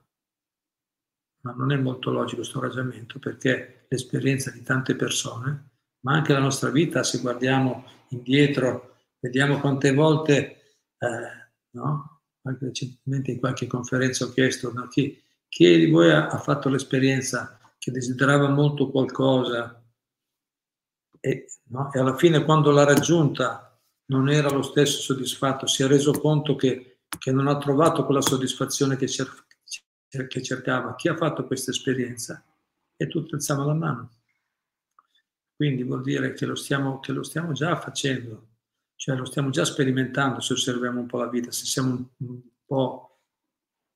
[1.42, 5.70] ma non è molto logico questo ragionamento perché l'esperienza di tante persone,
[6.00, 10.36] ma anche la nostra vita, se guardiamo indietro, vediamo quante volte,
[10.98, 12.22] eh, no?
[12.42, 14.88] anche recentemente in qualche conferenza ho chiesto no?
[14.88, 19.82] chi, chi di voi ha, ha fatto l'esperienza che desiderava molto qualcosa
[21.20, 21.92] e, no?
[21.92, 23.64] e alla fine quando l'ha raggiunta
[24.06, 28.22] non era lo stesso soddisfatto, si è reso conto che, che non ha trovato quella
[28.22, 29.44] soddisfazione che, cer-
[30.08, 30.94] che cercava.
[30.94, 32.42] Chi ha fatto questa esperienza?
[32.96, 34.10] E tutti alziamo la mano.
[35.54, 38.58] Quindi vuol dire che lo, stiamo, che lo stiamo già facendo,
[38.94, 42.40] cioè lo stiamo già sperimentando se osserviamo un po' la vita, se siamo un, un
[42.64, 43.22] po'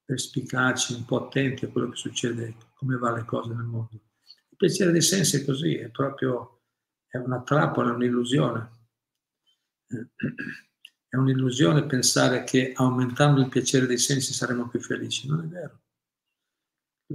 [0.04, 3.90] perspicaci, un po' attenti a quello che succede, come va le cose nel mondo.
[3.92, 6.62] Il piacere dei sensi è così, è proprio
[7.06, 8.70] è una trappola, è un'illusione.
[11.12, 15.80] È un'illusione pensare che aumentando il piacere dei sensi saremo più felici, non è vero.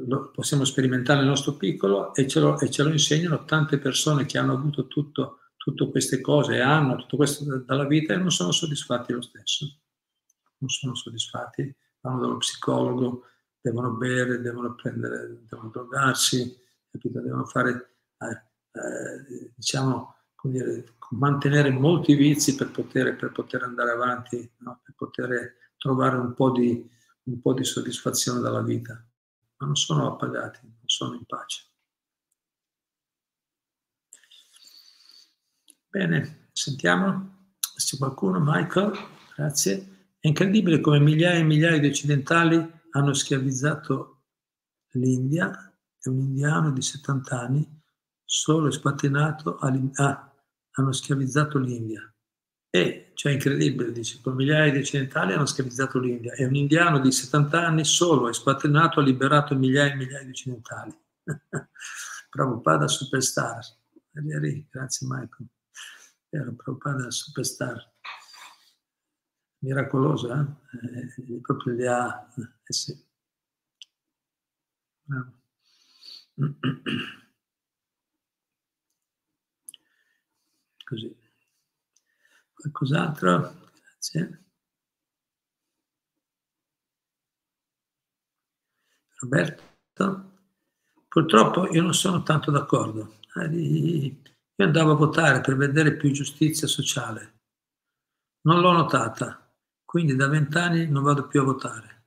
[0.06, 4.26] Lo possiamo sperimentare nel nostro piccolo e ce lo, e ce lo insegnano tante persone
[4.26, 8.52] che hanno avuto tutto, tutte queste cose hanno tutto questo dalla vita e non sono
[8.52, 9.66] soddisfatti lo stesso.
[10.60, 13.24] Non sono soddisfatti, vanno dallo psicologo,
[13.60, 16.56] devono bere, devono prendere, devono drogarsi,
[16.90, 17.22] capito?
[17.22, 24.50] devono fare, eh, eh, diciamo, dire, mantenere molti vizi per poter, per poter andare avanti,
[24.60, 24.82] no?
[24.84, 26.90] per poter trovare un po, di,
[27.24, 29.07] un po' di soddisfazione dalla vita,
[29.58, 31.66] ma non sono appagati, non sono in pace.
[35.90, 38.94] Bene, sentiamo se qualcuno, Michael,
[39.36, 40.16] grazie.
[40.20, 42.56] È incredibile come migliaia e migliaia di occidentali
[42.92, 44.26] hanno schiavizzato
[44.92, 45.52] l'India
[46.00, 47.82] e un indiano di 70 anni,
[48.24, 50.06] solo espatrinato all'India.
[50.06, 50.32] Ah,
[50.72, 52.12] hanno schiavizzato l'India.
[52.78, 57.12] E, cioè incredibile, dice, con migliaia di occidentali hanno schiavizzato l'India e un indiano di
[57.12, 60.96] 70 anni solo, espatrinato, ha liberato migliaia e migliaia di occidentali.
[62.30, 63.66] Prabhupada superstar.
[64.12, 65.48] Grazie Michael.
[66.30, 67.94] Era Prabhupada superstar.
[69.60, 70.38] Miracoloso, eh?
[70.38, 70.46] eh
[71.42, 72.30] proprio li ha...
[72.36, 72.96] Eh sì.
[80.86, 81.27] Così.
[82.58, 83.54] Qualcos'altro?
[83.72, 84.44] Grazie.
[89.20, 90.32] Roberto?
[91.08, 93.16] Purtroppo io non sono tanto d'accordo.
[93.52, 97.40] Io andavo a votare per vedere più giustizia sociale.
[98.42, 102.04] Non l'ho notata, quindi da vent'anni non vado più a votare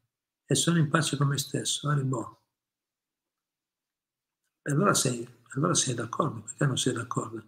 [0.47, 1.89] e sono in pace con me stesso.
[1.89, 2.39] Arribò.
[4.63, 7.43] Allora sei, allora sei d'accordo, perché non sei d'accordo?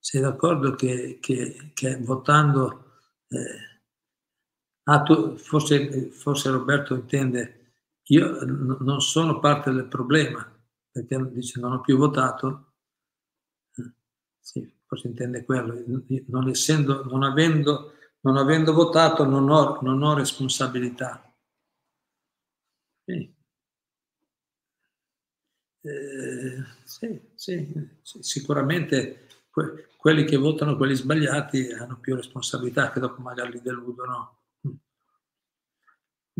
[0.00, 3.80] Sei d'accordo che, che, che votando, eh,
[4.92, 7.42] ah, tu, forse, forse, Roberto intende,
[8.08, 10.44] io n- non sono parte del problema,
[10.90, 12.72] perché dice non ho più votato,
[14.40, 15.74] sì, forse intende quello,
[16.28, 21.22] non, essendo, non, avendo, non avendo votato non ho, non ho responsabilità.
[23.06, 23.34] Sì.
[25.82, 27.72] Eh, sì, sì,
[28.20, 29.26] sicuramente
[30.08, 34.38] quelli che votano quelli sbagliati hanno più responsabilità che dopo magari li deludono.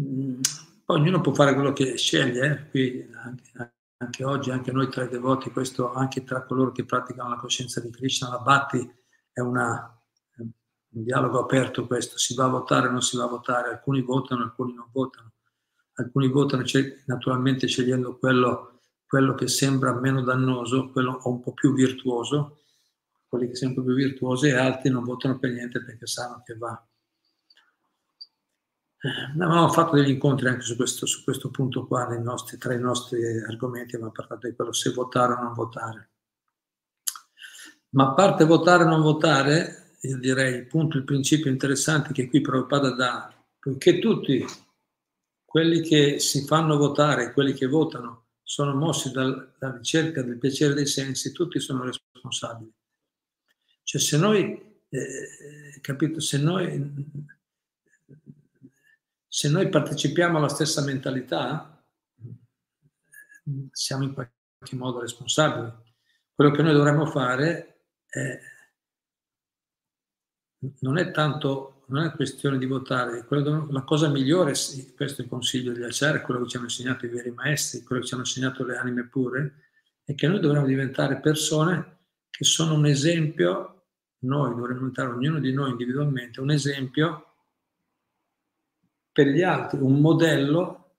[0.01, 0.41] Mm.
[0.87, 2.71] Ognuno può fare quello che sceglie, eh?
[2.71, 7.29] Qui, anche, anche, oggi, anche noi tra i devoti, questo, anche tra coloro che praticano
[7.29, 8.91] la coscienza di Krishna, la Bhatti
[9.31, 10.03] è una,
[10.39, 10.51] un
[11.03, 14.45] dialogo aperto questo, si va a votare o non si va a votare, alcuni votano,
[14.45, 15.33] alcuni non votano,
[15.97, 16.63] alcuni votano
[17.05, 22.63] naturalmente scegliendo quello, quello che sembra meno dannoso, quello un po' più virtuoso,
[23.29, 26.83] quelli che sono più virtuosi e altri non votano per niente perché sanno che va.
[29.01, 32.81] Eh, abbiamo fatto degli incontri anche su questo, su questo punto qua, nostri, tra i
[32.81, 36.11] nostri argomenti, abbiamo parlato di quello se votare o non votare.
[37.91, 42.29] Ma a parte votare o non votare, io direi il punto, il principio interessante che
[42.29, 44.45] qui Prabhupada dà, poiché tutti
[45.45, 50.75] quelli che si fanno votare, quelli che votano, sono mossi dal, dalla ricerca del piacere
[50.75, 52.73] dei sensi, tutti sono responsabili.
[53.89, 57.07] Cioè se noi, eh, capito, se noi,
[59.27, 61.83] se noi partecipiamo alla stessa mentalità,
[63.71, 65.73] siamo in qualche modo responsabili.
[66.35, 68.39] Quello che noi dovremmo fare è
[70.81, 73.27] non è tanto, non è questione di votare,
[73.71, 74.53] la cosa migliore,
[74.95, 78.03] questo è il consiglio di Acciare, quello che ci hanno insegnato i veri maestri, quello
[78.03, 79.63] che ci hanno insegnato le anime pure,
[80.05, 81.97] è che noi dovremmo diventare persone
[82.29, 83.78] che sono un esempio,
[84.21, 87.25] noi dovremmo diventare ognuno di noi individualmente un esempio
[89.13, 90.97] per gli altri, un modello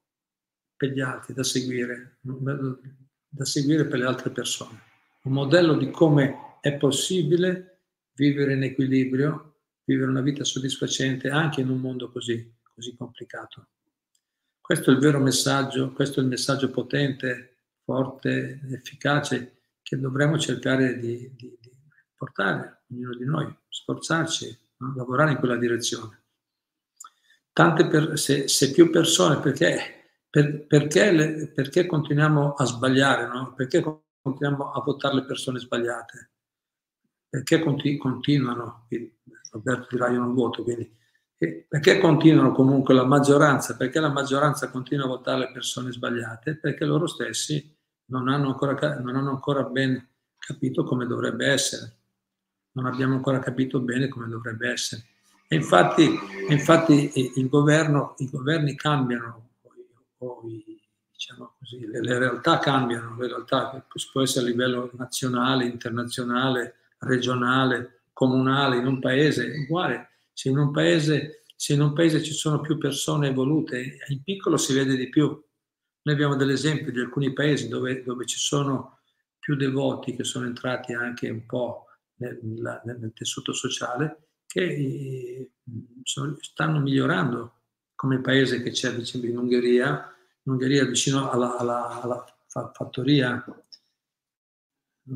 [0.75, 4.81] per gli altri da seguire, da seguire per le altre persone,
[5.23, 7.79] un modello di come è possibile
[8.13, 13.67] vivere in equilibrio, vivere una vita soddisfacente anche in un mondo così, così complicato.
[14.59, 20.99] Questo è il vero messaggio, questo è il messaggio potente, forte, efficace che dovremmo cercare
[20.99, 21.68] di, di, di
[22.19, 24.93] portare, ognuno di noi, sforzarci, no?
[24.95, 26.25] lavorare in quella direzione.
[27.53, 33.53] Tante per, se, se più persone, perché, per, perché, le, perché, continuiamo a sbagliare, no?
[33.53, 33.81] perché
[34.21, 36.31] continuiamo a votare le persone sbagliate?
[37.29, 38.87] Perché continu, continuano,
[39.51, 40.97] Roberto dirà io non voto, quindi
[41.69, 43.77] perché continuano comunque la maggioranza?
[43.77, 46.57] Perché la maggioranza continua a votare le persone sbagliate?
[46.57, 47.77] Perché loro stessi
[48.07, 50.05] non hanno ancora, non hanno ancora ben
[50.37, 51.98] capito come dovrebbe essere.
[52.79, 55.03] Non abbiamo ancora capito bene come dovrebbe essere.
[55.49, 56.07] E infatti,
[56.47, 59.49] infatti il governo, i governi cambiano,
[60.19, 60.41] o
[61.11, 68.03] diciamo così, le, le, realtà cambiano, le realtà può essere a livello nazionale, internazionale, regionale,
[68.13, 70.09] comunale, in un paese, uguale.
[70.31, 74.55] Se in un paese, se in un paese ci sono più persone evolute, in piccolo
[74.55, 78.99] si vede di più, noi abbiamo dell'esempio di alcuni paesi dove, dove ci sono
[79.37, 81.88] più devoti che sono entrati anche un po'
[82.19, 85.51] nel, nel, nel tessuto sociale, che eh,
[86.03, 87.53] sono, stanno migliorando,
[87.95, 92.25] come paese che c'è ad esempio in Ungheria, in Ungheria vicino alla, alla, alla
[92.73, 93.43] fattoria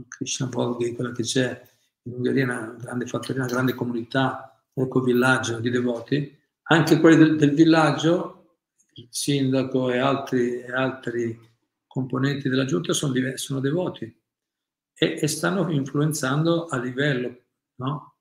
[0.08, 1.72] Krishna Volghi, quella che c'è.
[2.04, 7.38] In Ungheria, una grande fattoria, una grande comunità, ecco villaggio di devoti, anche quelli del,
[7.38, 8.58] del villaggio
[8.96, 11.40] il sindaco e altri, e altri
[11.88, 14.23] componenti della giunta sono, sono devoti
[14.94, 17.42] e, e, stanno influenzando a livello,
[17.76, 18.16] no?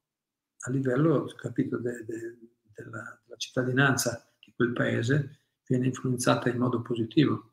[0.59, 2.39] a livello capito, de, de,
[2.75, 7.51] della, della cittadinanza di quel paese, viene influenzata in modo positivo.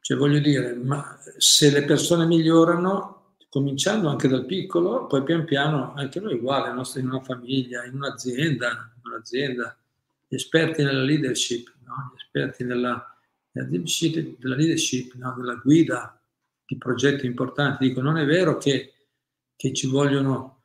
[0.00, 5.94] Cioè voglio dire, ma se le persone migliorano, cominciando anche dal piccolo, poi pian piano
[5.94, 9.78] anche noi uguali, in una famiglia, in un'azienda, in un'azienda
[10.26, 12.12] gli esperti nella leadership, no?
[12.12, 13.16] gli esperti nella,
[13.52, 15.34] nella leadership no?
[15.36, 16.18] della guida
[16.66, 19.08] di progetti importanti, dicono non è vero che,
[19.54, 20.64] che ci vogliono,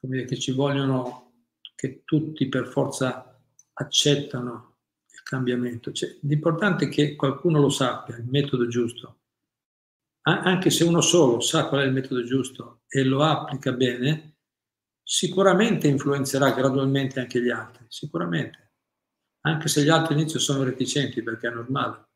[0.00, 1.32] che ci vogliono
[1.74, 3.40] che tutti per forza
[3.74, 4.78] accettano
[5.12, 5.92] il cambiamento.
[5.92, 9.20] Cioè, l'importante è che qualcuno lo sappia, il metodo giusto.
[10.26, 14.38] Anche se uno solo sa qual è il metodo giusto e lo applica bene,
[15.02, 18.72] sicuramente influenzerà gradualmente anche gli altri, sicuramente,
[19.42, 22.08] anche se gli altri all'inizio sono reticenti perché è normale.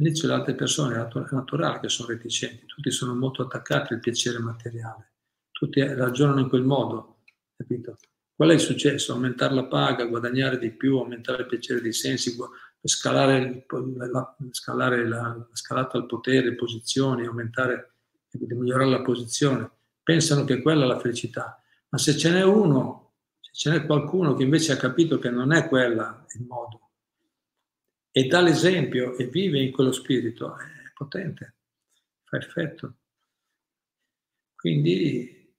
[0.00, 4.38] All'inizio le altre persone è naturale che sono reticenti, tutti sono molto attaccati al piacere
[4.38, 5.12] materiale,
[5.50, 7.18] tutti ragionano in quel modo,
[7.54, 7.98] capito?
[8.34, 9.12] Qual è il successo?
[9.12, 12.34] Aumentare la paga, guadagnare di più, aumentare il piacere dei sensi,
[12.82, 13.66] scalare,
[14.10, 17.96] la, scalare la, la scalata al potere, posizioni, aumentare,
[18.38, 19.70] migliorare la posizione
[20.02, 24.32] pensano che quella è la felicità, ma se ce n'è uno, se ce n'è qualcuno
[24.32, 26.89] che invece ha capito che non è quella il modo
[28.10, 31.54] e dà l'esempio e vive in quello spirito, è potente,
[32.24, 32.94] fa effetto.
[34.54, 35.54] Quindi,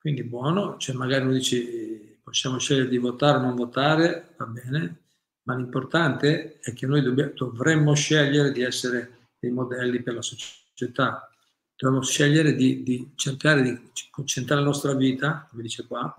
[0.00, 5.02] quindi buono, cioè magari uno dice possiamo scegliere di votare o non votare, va bene,
[5.44, 11.30] ma l'importante è che noi dobbiamo, dovremmo scegliere di essere dei modelli per la società,
[11.74, 16.14] dobbiamo scegliere di, di, cercare di concentrare la nostra vita, come dice qua,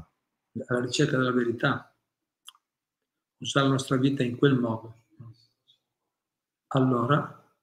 [0.66, 1.94] alla ricerca della verità,
[3.38, 4.96] usare la nostra vita in quel modo.
[6.72, 7.56] Allora,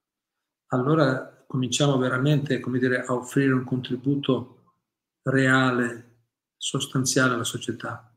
[0.67, 4.75] allora cominciamo veramente dire, a offrire un contributo
[5.23, 6.25] reale,
[6.57, 8.13] sostanziale alla società.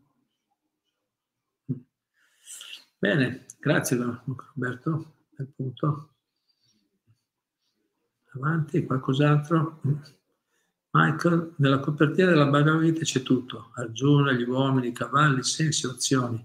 [2.98, 5.14] Bene, grazie Roberto.
[5.30, 6.14] Bel punto.
[8.32, 9.80] Avanti, qualcos'altro?
[10.90, 16.44] Michael, nella copertina della Bhagavad Gita c'è tutto, Arjuna, gli uomini, i cavalli, sensi, opzioni,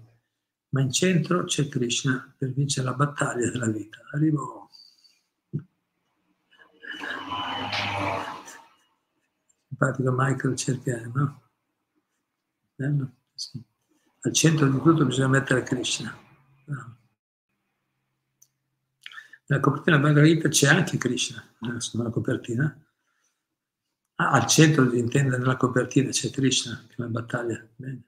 [0.70, 3.98] ma in centro c'è Krishna per vincere la battaglia della vita.
[4.12, 4.70] Arrivo.
[9.68, 11.42] Simpatico Michael cerca, no?
[12.74, 13.12] Bello?
[13.34, 13.62] Sì.
[14.20, 16.24] Al centro di tutto bisogna mettere Krishna.
[19.46, 22.84] Nella copertina Bhagavad Gita c'è anche Krishna, nella copertina.
[24.16, 27.64] Ah, al centro di intendere nella copertina c'è Krishna, che è una battaglia.
[27.76, 28.02] Bene.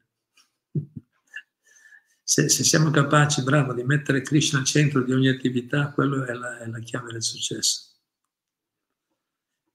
[2.31, 6.35] Se, se, siamo capaci, bravo, di mettere Krishna al centro di ogni attività, quello è
[6.35, 7.97] la, è la chiave del successo.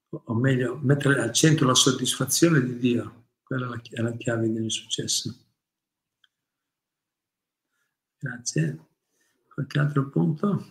[0.09, 4.15] O, o meglio, mettere al centro la soddisfazione di Dio, quella è la, è la
[4.15, 5.35] chiave ogni successo.
[8.19, 8.87] Grazie.
[9.51, 10.67] Qualche altro punto?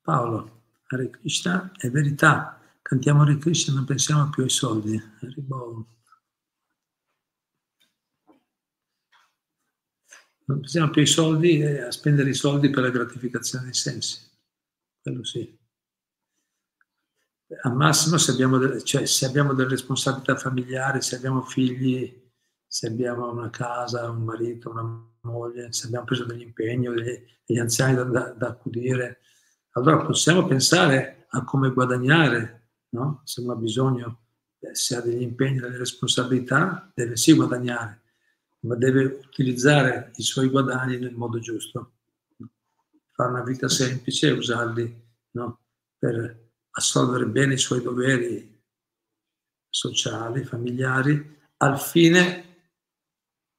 [0.00, 2.60] Paolo, Hare Krishna è verità.
[2.80, 5.02] Cantiamo Hare Krishna non pensiamo più ai soldi.
[5.20, 5.98] Haribo.
[10.50, 14.28] Non pensiamo più ai soldi e a spendere i soldi per la gratificazione dei sensi.
[15.00, 15.56] Quello sì.
[17.62, 22.30] Al massimo se abbiamo, delle, cioè, se abbiamo delle responsabilità familiari, se abbiamo figli,
[22.66, 27.58] se abbiamo una casa, un marito, una moglie, se abbiamo preso degli impegni, degli, degli
[27.58, 29.20] anziani da, da, da, accudire,
[29.72, 33.20] allora possiamo pensare a come guadagnare, no?
[33.24, 34.22] se uno ha bisogno,
[34.72, 37.99] se ha degli impegni, delle responsabilità, deve sì guadagnare,
[38.60, 41.92] ma deve utilizzare i suoi guadagni nel modo giusto,
[43.12, 45.02] fare una vita semplice e usarli
[45.32, 45.60] no?
[45.98, 48.62] per assolvere bene i suoi doveri
[49.68, 52.48] sociali, familiari, al fine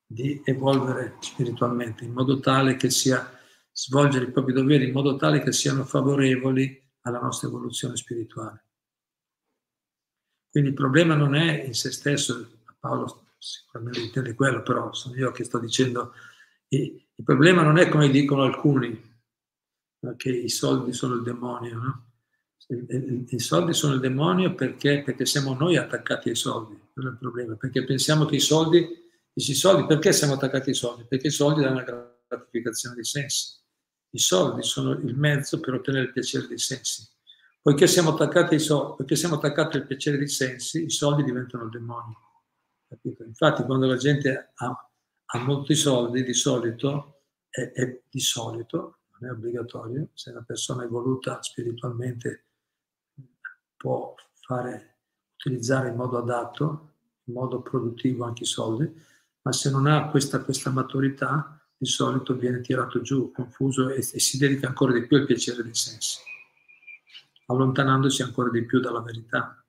[0.05, 3.39] di evolvere spiritualmente, in modo tale che sia
[3.71, 8.65] svolgere i propri doveri in modo tale che siano favorevoli alla nostra evoluzione spirituale.
[10.49, 15.31] Quindi il problema non è in se stesso, Paolo sicuramente intende quello, però sono io
[15.31, 16.13] che sto dicendo,
[16.69, 19.09] il problema non è come dicono alcuni,
[20.17, 22.05] che i soldi sono il demonio, no?
[22.67, 27.17] I soldi sono il demonio perché, perché siamo noi attaccati ai soldi, quello è il
[27.17, 28.99] problema, perché pensiamo che i soldi
[29.33, 31.05] Dici soldi, perché siamo attaccati ai soldi?
[31.07, 33.59] Perché i soldi danno la gratificazione dei sensi.
[34.09, 37.07] I soldi sono il mezzo per ottenere il piacere dei sensi.
[37.61, 41.63] Poiché siamo attaccati ai soldi, poiché siamo attaccati al piacere dei sensi, i soldi diventano
[41.63, 42.17] il demonio.
[42.91, 43.23] Capito?
[43.23, 44.89] Infatti, quando la gente ha,
[45.25, 50.83] ha molti soldi, di solito, è, è, di solito, non è obbligatorio, se una persona
[50.83, 52.47] è evoluta spiritualmente
[53.77, 54.97] può fare,
[55.35, 58.93] utilizzare in modo adatto, in modo produttivo anche i soldi,
[59.43, 64.19] ma se non ha questa, questa maturità, di solito viene tirato giù, confuso e, e,
[64.19, 66.19] si dedica ancora di più al piacere dei sensi,
[67.45, 69.60] allontanandosi ancora di più dalla verità.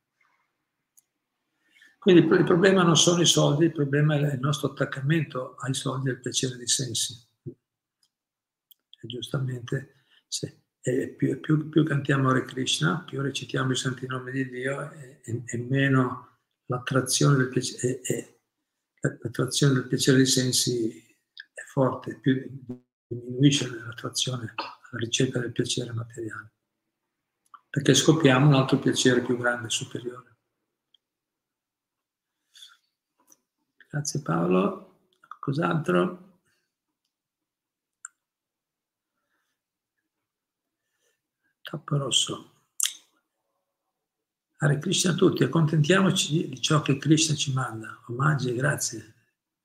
[2.03, 6.09] Quindi il problema non sono i soldi, il problema è il nostro attaccamento ai soldi
[6.09, 7.15] e al piacere dei sensi.
[7.45, 14.33] E giustamente, se, e più, più, più, cantiamo Hare Krishna, più recitiamo i santi nomi
[14.33, 18.41] di Dio e, e, e meno l'attrazione del piacere, e,
[19.23, 20.89] l'attrazione del piacere dei sensi
[21.55, 22.35] è forte, più
[23.07, 26.55] diminuisce l'attrazione alla ricerca del piacere materiale,
[27.71, 30.32] perché scopriamo un altro piacere più grande, superiore.
[33.93, 35.11] Grazie Paolo.
[35.39, 36.39] Cos'altro?
[41.61, 42.53] Tappo rosso.
[44.57, 48.03] Hare Krishna a tutti, accontentiamoci di ciò che Krishna ci manda.
[48.07, 49.15] Omaggi e grazie.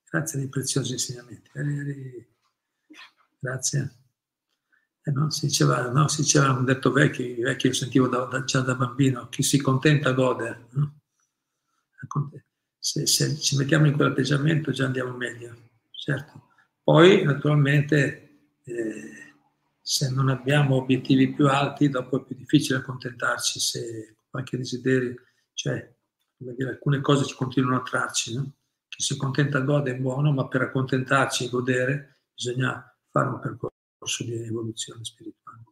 [0.03, 1.49] Grazie dei preziosi insegnamenti.
[3.39, 3.95] Grazie.
[5.03, 8.43] Eh no, si diceva, no, si diceva, hanno detto vecchi, vecchi io sentivo da, da,
[8.43, 10.67] già da bambino, chi si contenta gode.
[10.71, 10.99] No?
[12.87, 15.53] Se, se, ci mettiamo in quell'atteggiamento già andiamo meglio,
[15.91, 16.51] certo.
[16.81, 19.33] Poi, naturalmente, eh,
[19.81, 25.15] se non abbiamo obiettivi più alti, dopo è più difficile accontentarci se qualche desiderio,
[25.53, 25.93] cioè
[26.37, 28.53] dire, alcune cose ci continuano a trarci, no?
[28.87, 34.23] chi si contenta gode è buono, ma per accontentarci e godere bisogna fare un percorso
[34.23, 35.63] di evoluzione spirituale.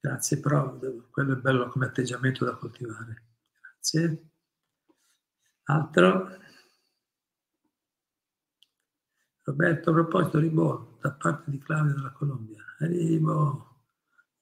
[0.00, 0.76] Grazie, però
[1.10, 3.22] quello è bello come atteggiamento da coltivare.
[3.60, 4.27] Grazie.
[5.70, 6.30] Altro?
[9.42, 12.64] Roberto, a proposito, Ribol, da parte di Claudia della Colombia.
[12.78, 13.62] Ribol,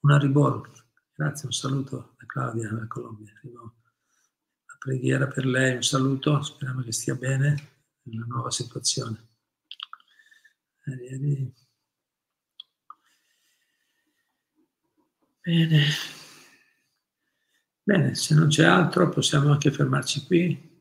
[0.01, 0.70] una Ribol.
[1.12, 3.33] Grazie, un saluto da Claudia dalla Colombia.
[3.43, 7.70] La preghiera per lei, un saluto, speriamo che stia bene
[8.03, 9.29] nella nuova situazione.
[10.85, 11.53] Bene.
[17.83, 20.76] Bene, se non c'è altro possiamo anche fermarci qui.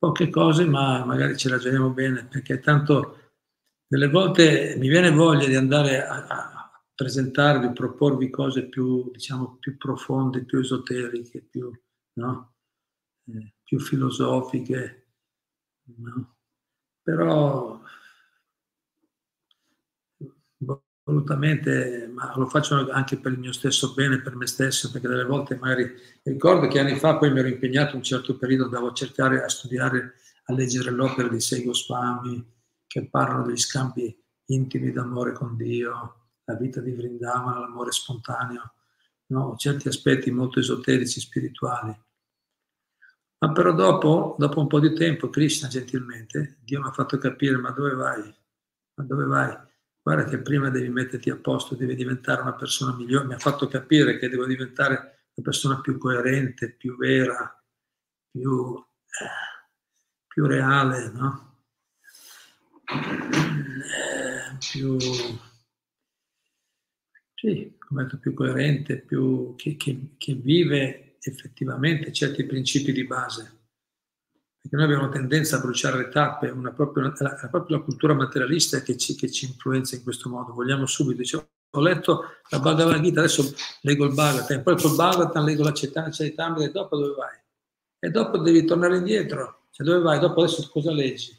[0.00, 3.32] Poche cose, ma magari ci ragioniamo bene, perché tanto
[3.86, 9.76] delle volte mi viene voglia di andare a, a presentarvi, proporvi cose più, diciamo, più
[9.76, 11.70] profonde, più esoteriche, più,
[12.14, 12.54] no?
[13.26, 15.08] eh, più filosofiche.
[15.96, 16.36] No?
[17.02, 17.78] Però
[21.10, 25.24] volutamente, ma lo faccio anche per il mio stesso bene, per me stesso, perché delle
[25.24, 25.92] volte magari
[26.22, 29.48] ricordo che anni fa poi mi ero impegnato un certo periodo, andavo a cercare a
[29.48, 32.44] studiare, a leggere l'opera di Sei Goswami,
[32.86, 38.74] che parlano degli scambi intimi d'amore con Dio, la vita di Vrindavana, l'amore spontaneo,
[39.26, 39.56] no?
[39.56, 41.96] certi aspetti molto esoterici, spirituali.
[43.38, 47.56] Ma però dopo, dopo un po' di tempo, Krishna gentilmente, Dio mi ha fatto capire,
[47.56, 48.34] ma dove vai?
[48.94, 49.68] Ma dove vai?
[50.02, 53.68] Guarda che prima devi metterti a posto, devi diventare una persona migliore, mi ha fatto
[53.68, 54.96] capire che devo diventare
[55.34, 57.62] una persona più coerente, più vera,
[58.30, 61.48] più, eh, più reale, no?
[62.90, 64.98] Eh, più,
[67.34, 73.59] sì, come detto, più coerente, più, che, che, che vive effettivamente certi principi di base
[74.60, 77.10] perché noi abbiamo tendenza a bruciare le tappe, una proprio,
[77.50, 80.52] proprio la cultura materialista che ci, che ci, influenza in questo modo.
[80.52, 85.44] Vogliamo subito, dicevo, ho letto la Bhagavad Gita, adesso leggo il Bhagavatam, poi col Bhagavatam
[85.46, 87.38] leggo la Chaitanya e dopo dove vai?
[88.00, 90.18] E dopo devi tornare indietro, cioè dove vai?
[90.18, 91.34] Dopo adesso cosa leggi?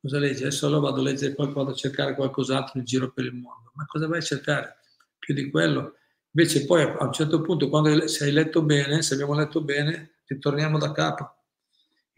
[0.00, 0.42] Cosa leggi?
[0.42, 3.70] Adesso allora vado a leggere, poi vado a cercare qualcos'altro in giro per il mondo.
[3.74, 4.78] Ma cosa vai a cercare?
[5.20, 5.94] Più di quello?
[6.32, 10.16] Invece poi a un certo punto, quando se hai letto bene, se abbiamo letto bene,
[10.26, 11.36] ritorniamo da capo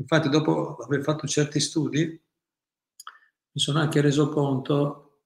[0.00, 5.22] Infatti, dopo aver fatto certi studi, mi sono anche reso conto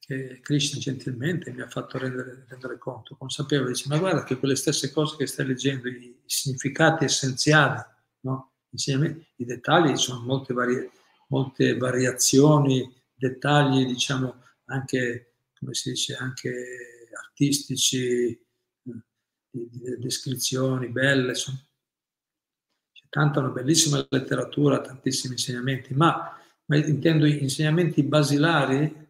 [0.00, 4.56] che Krishna gentilmente mi ha fatto rendere, rendere conto, consapevole, dice, ma guarda che quelle
[4.56, 7.80] stesse cose che stai leggendo, i, significati essenziali,
[8.20, 8.52] no?
[8.70, 10.90] Insieme, i dettagli sono molte, vari,
[11.28, 18.40] molte variazioni, dettagli, diciamo, anche, come si dice, anche artistici, eh,
[19.50, 21.67] di descrizioni belle, sono
[23.08, 26.36] tanta una bellissima letteratura, tantissimi insegnamenti, ma,
[26.66, 29.06] ma intendo insegnamenti basilari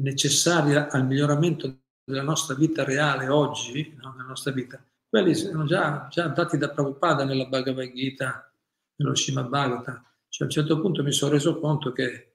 [0.00, 4.12] necessari al miglioramento della nostra vita reale oggi, no?
[4.12, 8.52] nella nostra vita, quelli sono già, già dati da Prabhupada nella Bhagavad Gita,
[8.96, 10.04] nello Srimad Bhagavatam.
[10.28, 12.28] Cioè, a un certo punto mi sono reso conto che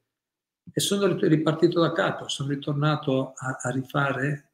[0.72, 4.54] e sono ripartito da capo, sono ritornato a, a rifare,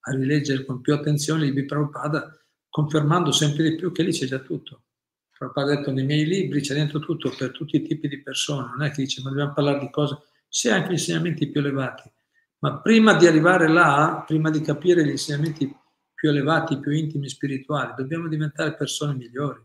[0.00, 2.36] a rileggere con più attenzione il Prabhupada
[2.74, 4.82] confermando sempre di più che lì c'è già tutto.
[5.30, 8.66] Prabhupada ha detto nei miei libri c'è dentro tutto per tutti i tipi di persone,
[8.70, 10.18] non è che dice ma dobbiamo parlare di cose,
[10.48, 12.10] c'è anche insegnamenti più elevati,
[12.58, 15.72] ma prima di arrivare là, prima di capire gli insegnamenti
[16.12, 19.64] più elevati, più intimi, spirituali, dobbiamo diventare persone migliori,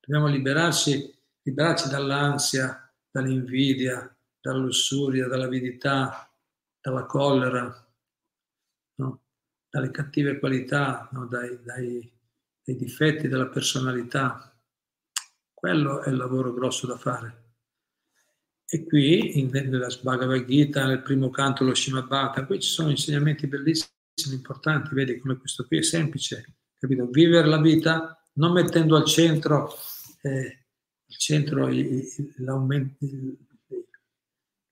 [0.00, 6.26] dobbiamo liberarsi, liberarci dall'ansia, dall'invidia, dalla lussuria, dall'avidità,
[6.80, 7.86] dalla collera,
[8.94, 9.20] no?
[9.68, 11.26] dalle cattive qualità, no?
[11.26, 12.12] dai, dai
[12.64, 14.50] dei difetti della personalità.
[15.52, 17.42] Quello è il lavoro grosso da fare.
[18.66, 22.90] E qui, in, nella Bhagavad Gita, nel primo canto, lo Srimad Bhagavatam, qui ci sono
[22.90, 23.92] insegnamenti bellissimi,
[24.32, 27.06] importanti, vedi come questo qui è semplice, capito?
[27.06, 29.72] Vivere la vita non mettendo al centro,
[30.22, 30.66] eh,
[31.08, 31.68] al centro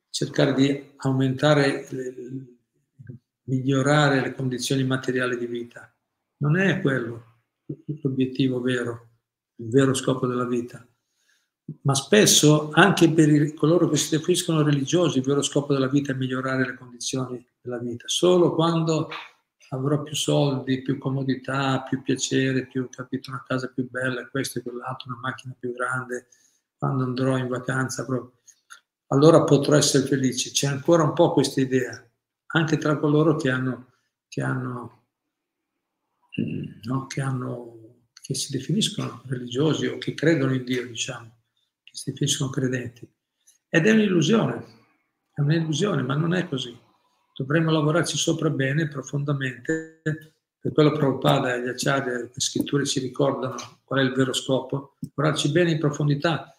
[0.08, 1.88] cercare di aumentare,
[3.44, 5.94] migliorare le condizioni materiali di vita.
[6.38, 7.31] Non è quello
[8.02, 9.08] l'obiettivo vero,
[9.56, 10.86] il vero scopo della vita.
[11.82, 16.14] Ma spesso anche per coloro che si definiscono religiosi il vero scopo della vita è
[16.16, 18.04] migliorare le condizioni della vita.
[18.08, 19.08] Solo quando
[19.70, 24.62] avrò più soldi, più comodità, più piacere, più capito, una casa più bella, questo e
[24.62, 26.28] quell'altro, una macchina più grande,
[26.76, 28.40] quando andrò in vacanza, proprio,
[29.08, 30.50] allora potrò essere felice.
[30.50, 32.04] C'è ancora un po' questa idea,
[32.48, 33.92] anche tra coloro che hanno,
[34.28, 35.01] che hanno
[36.84, 37.06] no?
[37.06, 41.42] che, hanno, che si definiscono religiosi o che credono in Dio, diciamo,
[41.82, 43.08] che si definiscono credenti.
[43.68, 44.64] Ed è un'illusione,
[45.34, 46.76] è un'illusione, ma non è così.
[47.34, 50.02] Dovremmo lavorarci sopra bene, profondamente,
[50.60, 54.96] per quello Prabhupada e gli acciari, le scritture ci ricordano qual è il vero scopo,
[55.00, 56.54] lavorarci bene in profondità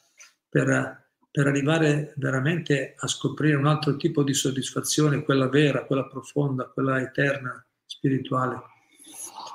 [0.49, 6.65] per, per arrivare veramente a scoprire un altro tipo di soddisfazione, quella vera, quella profonda,
[6.65, 8.72] quella eterna, spirituale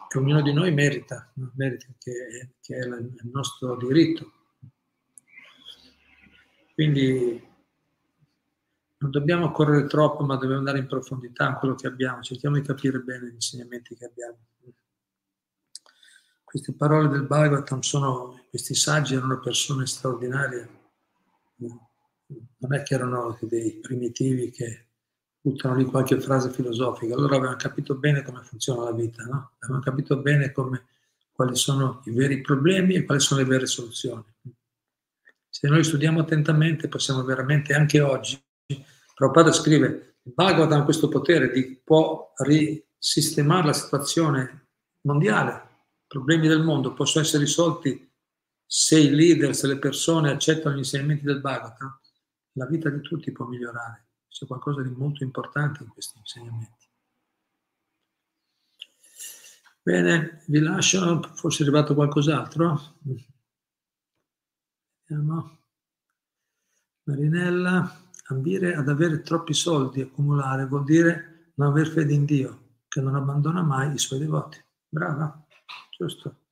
[0.08, 4.32] che ognuno di noi merita, merita che, che è il nostro diritto.
[6.74, 7.46] Quindi
[8.98, 12.62] non dobbiamo correre troppo, ma dobbiamo andare in profondità in quello che abbiamo, cerchiamo di
[12.62, 14.38] capire bene gli insegnamenti che abbiamo.
[16.42, 20.68] Queste parole del Bhagavatam sono, questi saggi erano persone straordinarie,
[21.56, 24.87] non è che erano dei primitivi che
[25.48, 27.14] buttano lì qualche frase filosofica.
[27.14, 29.52] Allora avevano capito bene come funziona la vita, no?
[29.58, 30.86] avevano capito bene come,
[31.32, 34.24] quali sono i veri problemi e quali sono le vere soluzioni.
[35.48, 38.40] Se noi studiamo attentamente possiamo veramente anche oggi,
[39.14, 44.68] Prabhupada scrive, Bhagavatam ha questo potere di può risistemare la situazione
[45.02, 48.06] mondiale, i problemi del mondo possono essere risolti
[48.64, 52.00] se i leader, se le persone accettano gli insegnamenti del Bhagavatam,
[52.52, 54.07] la vita di tutti può migliorare.
[54.38, 56.86] C'è qualcosa di molto importante in questi insegnamenti.
[59.82, 62.98] Bene, vi lascio, forse è arrivato qualcos'altro.
[65.08, 65.58] Vediamo.
[67.02, 73.00] Marinella, ambire ad avere troppi soldi, accumulare, vuol dire non aver fede in Dio, che
[73.00, 74.64] non abbandona mai i suoi devoti.
[74.88, 75.44] Brava,
[75.90, 76.42] giusto.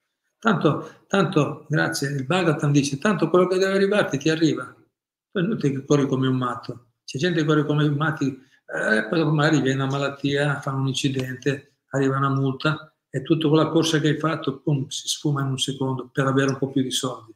[0.40, 4.64] Tanto, tanto, grazie, il Bhagavatam dice, tanto quello che deve arrivarti ti arriva.
[4.64, 6.85] Non è inutile che corri come un matto.
[7.06, 10.88] C'è gente che corre come un matti, eh, poi magari viene una malattia, fa un
[10.88, 15.46] incidente, arriva una multa, e tutta quella corsa che hai fatto, pum, si sfuma in
[15.46, 17.32] un secondo per avere un po' più di soldi.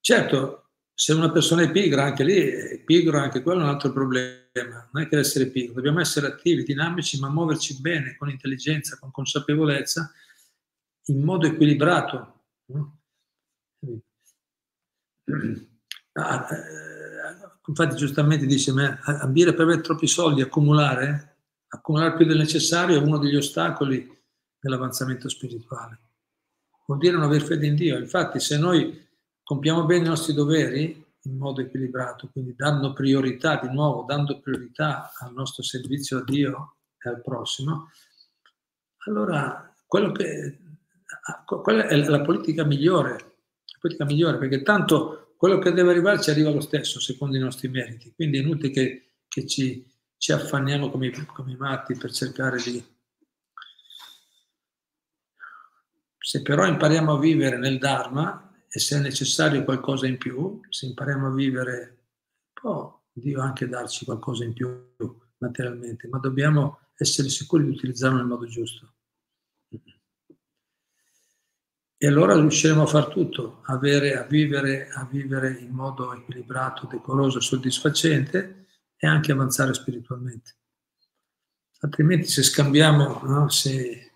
[0.00, 3.92] Certo, se una persona è pigra, anche lì è pigro, anche quello è un altro
[3.92, 4.88] problema.
[4.92, 9.10] Non è che essere pigro, dobbiamo essere attivi, dinamici, ma muoverci bene, con intelligenza, con
[9.10, 10.10] consapevolezza,
[11.06, 12.44] in modo equilibrato.
[16.12, 16.99] Ah, eh,
[17.66, 21.36] infatti giustamente dice, ma ambire per avere troppi soldi, accumulare,
[21.68, 24.18] accumulare più del necessario è uno degli ostacoli
[24.60, 25.98] nell'avanzamento spirituale.
[26.86, 27.98] Vuol dire non aver fede in Dio.
[27.98, 29.08] Infatti, se noi
[29.42, 35.12] compiamo bene i nostri doveri in modo equilibrato, quindi dando priorità, di nuovo, dando priorità
[35.18, 37.90] al nostro servizio a Dio e al prossimo,
[39.06, 40.58] allora quello che,
[41.46, 46.28] quella è la politica migliore, la politica migliore, perché tanto quello che deve arrivare ci
[46.28, 48.12] arriva lo stesso, secondo i nostri meriti.
[48.14, 52.84] Quindi è inutile che, che ci, ci affanniamo come, come matti per cercare di
[56.18, 60.84] Se però impariamo a vivere nel Dharma e se è necessario qualcosa in più, se
[60.84, 62.08] impariamo a vivere,
[62.52, 64.68] può Dio anche darci qualcosa in più
[65.38, 68.92] materialmente, ma dobbiamo essere sicuri di utilizzarlo nel modo giusto.
[72.02, 77.40] E allora riusciremo a far tutto, avere, a, vivere, a vivere in modo equilibrato, decoroso,
[77.40, 80.56] soddisfacente e anche avanzare spiritualmente.
[81.80, 84.10] Altrimenti se scambiamo, no, se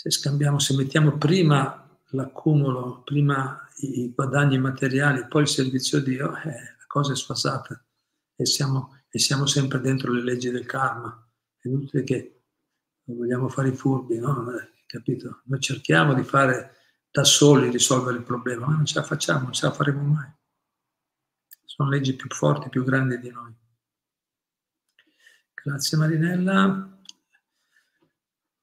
[0.00, 6.34] se scambiamo, se mettiamo prima l'accumulo, prima i guadagni materiali, poi il servizio a Dio,
[6.36, 7.84] eh, la cosa è sfasata
[8.34, 11.22] e siamo, e siamo sempre dentro le leggi del karma.
[11.58, 12.40] È inutile che
[13.04, 14.46] vogliamo fare i furbi, no?
[14.86, 15.42] Capito?
[15.44, 16.76] Noi cerchiamo di fare
[17.10, 20.32] da soli risolvere il problema, ma non ce la facciamo, non ce la faremo mai.
[21.64, 23.54] Sono leggi più forti, più grandi di noi.
[25.54, 26.98] Grazie Marinella.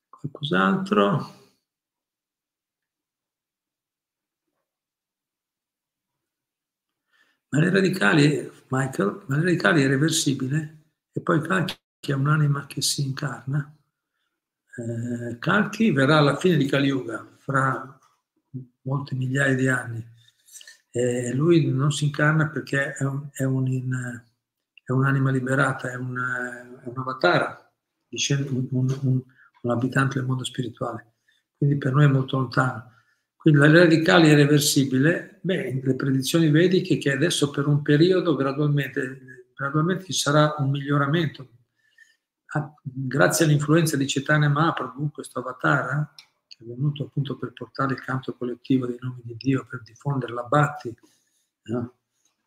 [0.09, 1.35] Qualcos'altro?
[7.49, 12.81] Ma le radicali, Michael, ma le radicali è reversibile e poi Calchi è un'anima che
[12.81, 13.73] si incarna.
[14.75, 17.96] Eh, Calchi verrà alla fine di Kali Yuga, fra
[18.81, 20.05] molte migliaia di anni.
[20.91, 24.23] E lui non si incarna perché è, un, è, un in,
[24.83, 27.71] è un'anima liberata, è, una, è un avatar,
[28.71, 29.23] un, un,
[29.61, 31.13] un abitante del mondo spirituale.
[31.57, 32.91] Quindi per noi è molto lontano.
[33.35, 35.39] Quindi la radicale irreversibile.
[35.41, 41.47] Beh, le predizioni vediche che adesso per un periodo gradualmente, gradualmente ci sarà un miglioramento.
[42.47, 46.25] Ah, grazie all'influenza di Chaitanya Mahaprabhu, questo avatar, che
[46.57, 50.43] è venuto appunto per portare il canto collettivo dei nomi di Dio, per diffondere la
[50.43, 50.95] bhakti,
[51.63, 51.95] no?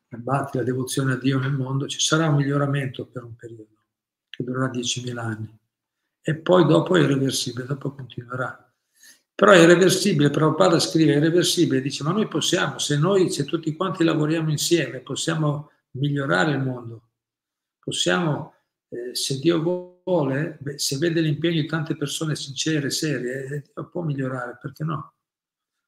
[0.08, 3.84] la bhakti, la devozione a Dio nel mondo, ci sarà un miglioramento per un periodo
[4.28, 5.58] che durerà 10.000 anni
[6.22, 8.64] e poi dopo è irreversibile, dopo continuerà.
[9.34, 13.74] Però è irreversibile, Prabhupada scrive, è irreversibile, dice, ma noi possiamo, se noi, se tutti
[13.74, 17.08] quanti lavoriamo insieme, possiamo migliorare il mondo,
[17.78, 18.54] possiamo,
[18.88, 19.89] eh, se Dio vuole,
[20.58, 25.14] beh, se vede l'impegno di tante persone sincere, serie, eh, può migliorare, perché no?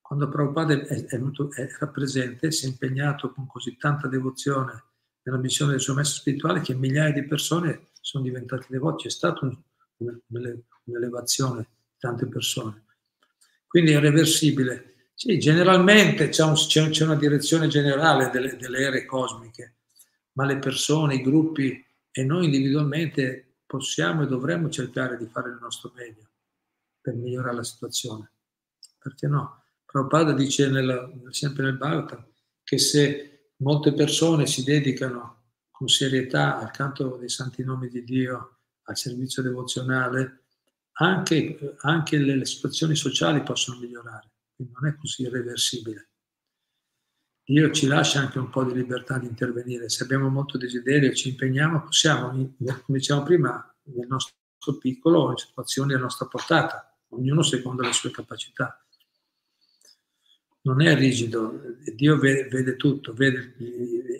[0.00, 1.20] Quando Prabhupada è, è,
[1.54, 4.84] era presente, si è impegnato con così tanta devozione
[5.22, 9.44] nella missione del suo maestro spirituale che migliaia di persone sono diventate devoti, è stato
[9.44, 9.56] un
[10.84, 12.84] un'elevazione di tante persone.
[13.66, 15.10] Quindi è reversibile.
[15.14, 19.76] Sì, generalmente c'è, un, c'è una direzione generale delle, delle ere cosmiche,
[20.32, 25.58] ma le persone, i gruppi e noi individualmente possiamo e dovremmo cercare di fare il
[25.58, 26.28] nostro meglio
[27.00, 28.32] per migliorare la situazione.
[28.98, 29.64] Perché no?
[29.86, 32.26] Prabhupada dice nella, sempre nel Bhagavatam
[32.62, 38.58] che se molte persone si dedicano con serietà al canto dei santi nomi di Dio
[38.84, 40.44] al servizio devozionale,
[40.98, 46.10] anche, anche le, le situazioni sociali possono migliorare, quindi non è così irreversibile.
[47.44, 49.88] Dio ci lascia anche un po' di libertà di intervenire.
[49.88, 54.34] Se abbiamo molto desiderio e ci impegniamo, possiamo, come dicevamo prima, nel nostro
[54.78, 58.76] piccolo, in situazioni a nostra portata, ognuno secondo le sue capacità.
[60.64, 61.60] Non è rigido,
[61.96, 63.56] Dio vede, vede tutto, vede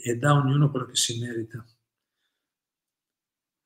[0.03, 1.65] e dà a ognuno quello che si merita.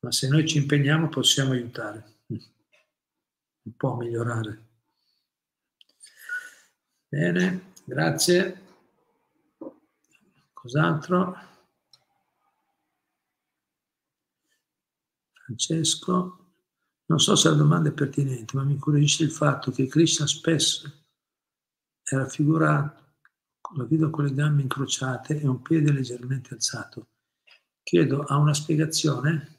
[0.00, 4.64] Ma se noi ci impegniamo possiamo aiutare, un po' migliorare.
[7.08, 8.65] Bene, grazie.
[10.66, 11.36] Cos'altro?
[15.32, 16.54] Francesco,
[17.06, 21.04] non so se la domanda è pertinente, ma mi incuriosisce il fatto che Krishna spesso
[22.02, 23.14] è raffigurato,
[23.76, 27.10] lo vedo con le gambe incrociate e un piede leggermente alzato.
[27.84, 29.58] Chiedo, ha una spiegazione?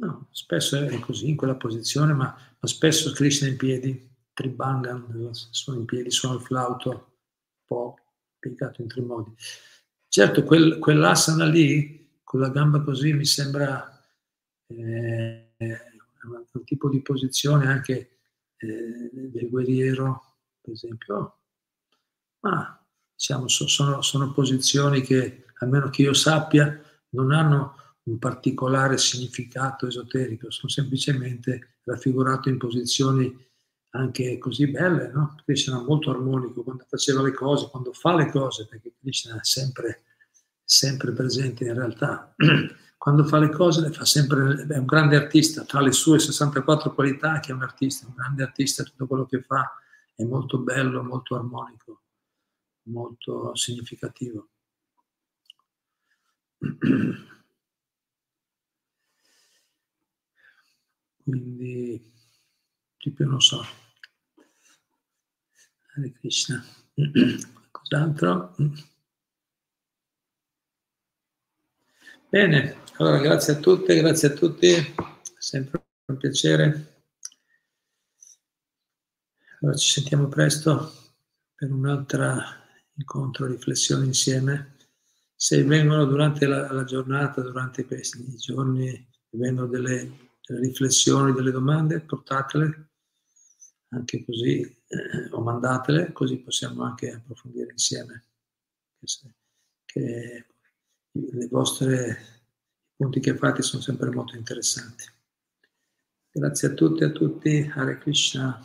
[0.00, 5.78] No, spesso è così, in quella posizione, ma, ma spesso Krishna in piedi, Tribhangan, sono
[5.78, 7.94] in piedi, suona il flauto, un po'
[8.40, 9.32] piegato in tre modi.
[10.08, 14.02] Certo, quel, quell'asana lì, con la gamba così, mi sembra
[14.66, 18.18] eh, un, tipo di posizione anche
[18.56, 21.38] eh, del guerriero, per esempio.
[22.40, 22.84] Ma
[23.14, 30.50] diciamo, sono, sono posizioni che, almeno che io sappia, non hanno un particolare significato esoterico,
[30.50, 33.49] sono semplicemente raffigurato in posizioni
[33.90, 35.36] anche così belle, no?
[35.44, 39.44] Krishna è molto armonico quando faceva le cose, quando fa le cose, perché Krishna è
[39.44, 40.04] sempre,
[40.64, 42.34] sempre presente in realtà.
[43.00, 46.92] Quando fa le cose le fa sempre, è un grande artista, tra le sue 64
[46.92, 49.74] qualità che è un artista, un grande artista, tutto quello che fa
[50.14, 52.02] è molto bello, molto armonico,
[52.88, 54.50] molto significativo.
[61.24, 62.19] Quindi,
[63.00, 63.64] tipo non so.
[65.94, 66.62] Hare Krishna.
[67.70, 68.54] Cos'altro?
[72.28, 74.72] Bene, allora grazie a tutte, grazie a tutti,
[75.38, 77.04] sempre un piacere.
[79.60, 80.92] Allora ci sentiamo presto
[81.54, 82.38] per un altro
[82.94, 84.76] incontro, riflessione insieme.
[85.34, 92.00] Se vengono durante la, la giornata, durante questi giorni, vengono delle delle riflessioni, delle domande,
[92.00, 92.89] portatele
[93.90, 98.24] anche così eh, o mandatele, così possiamo anche approfondire insieme.
[98.98, 99.06] Che,
[99.84, 100.46] che
[101.12, 102.18] le vostre
[102.94, 105.04] punti che fate sono sempre molto interessanti.
[106.32, 107.70] Grazie a tutti e a tutti.
[107.74, 108.62] Hare Krishna.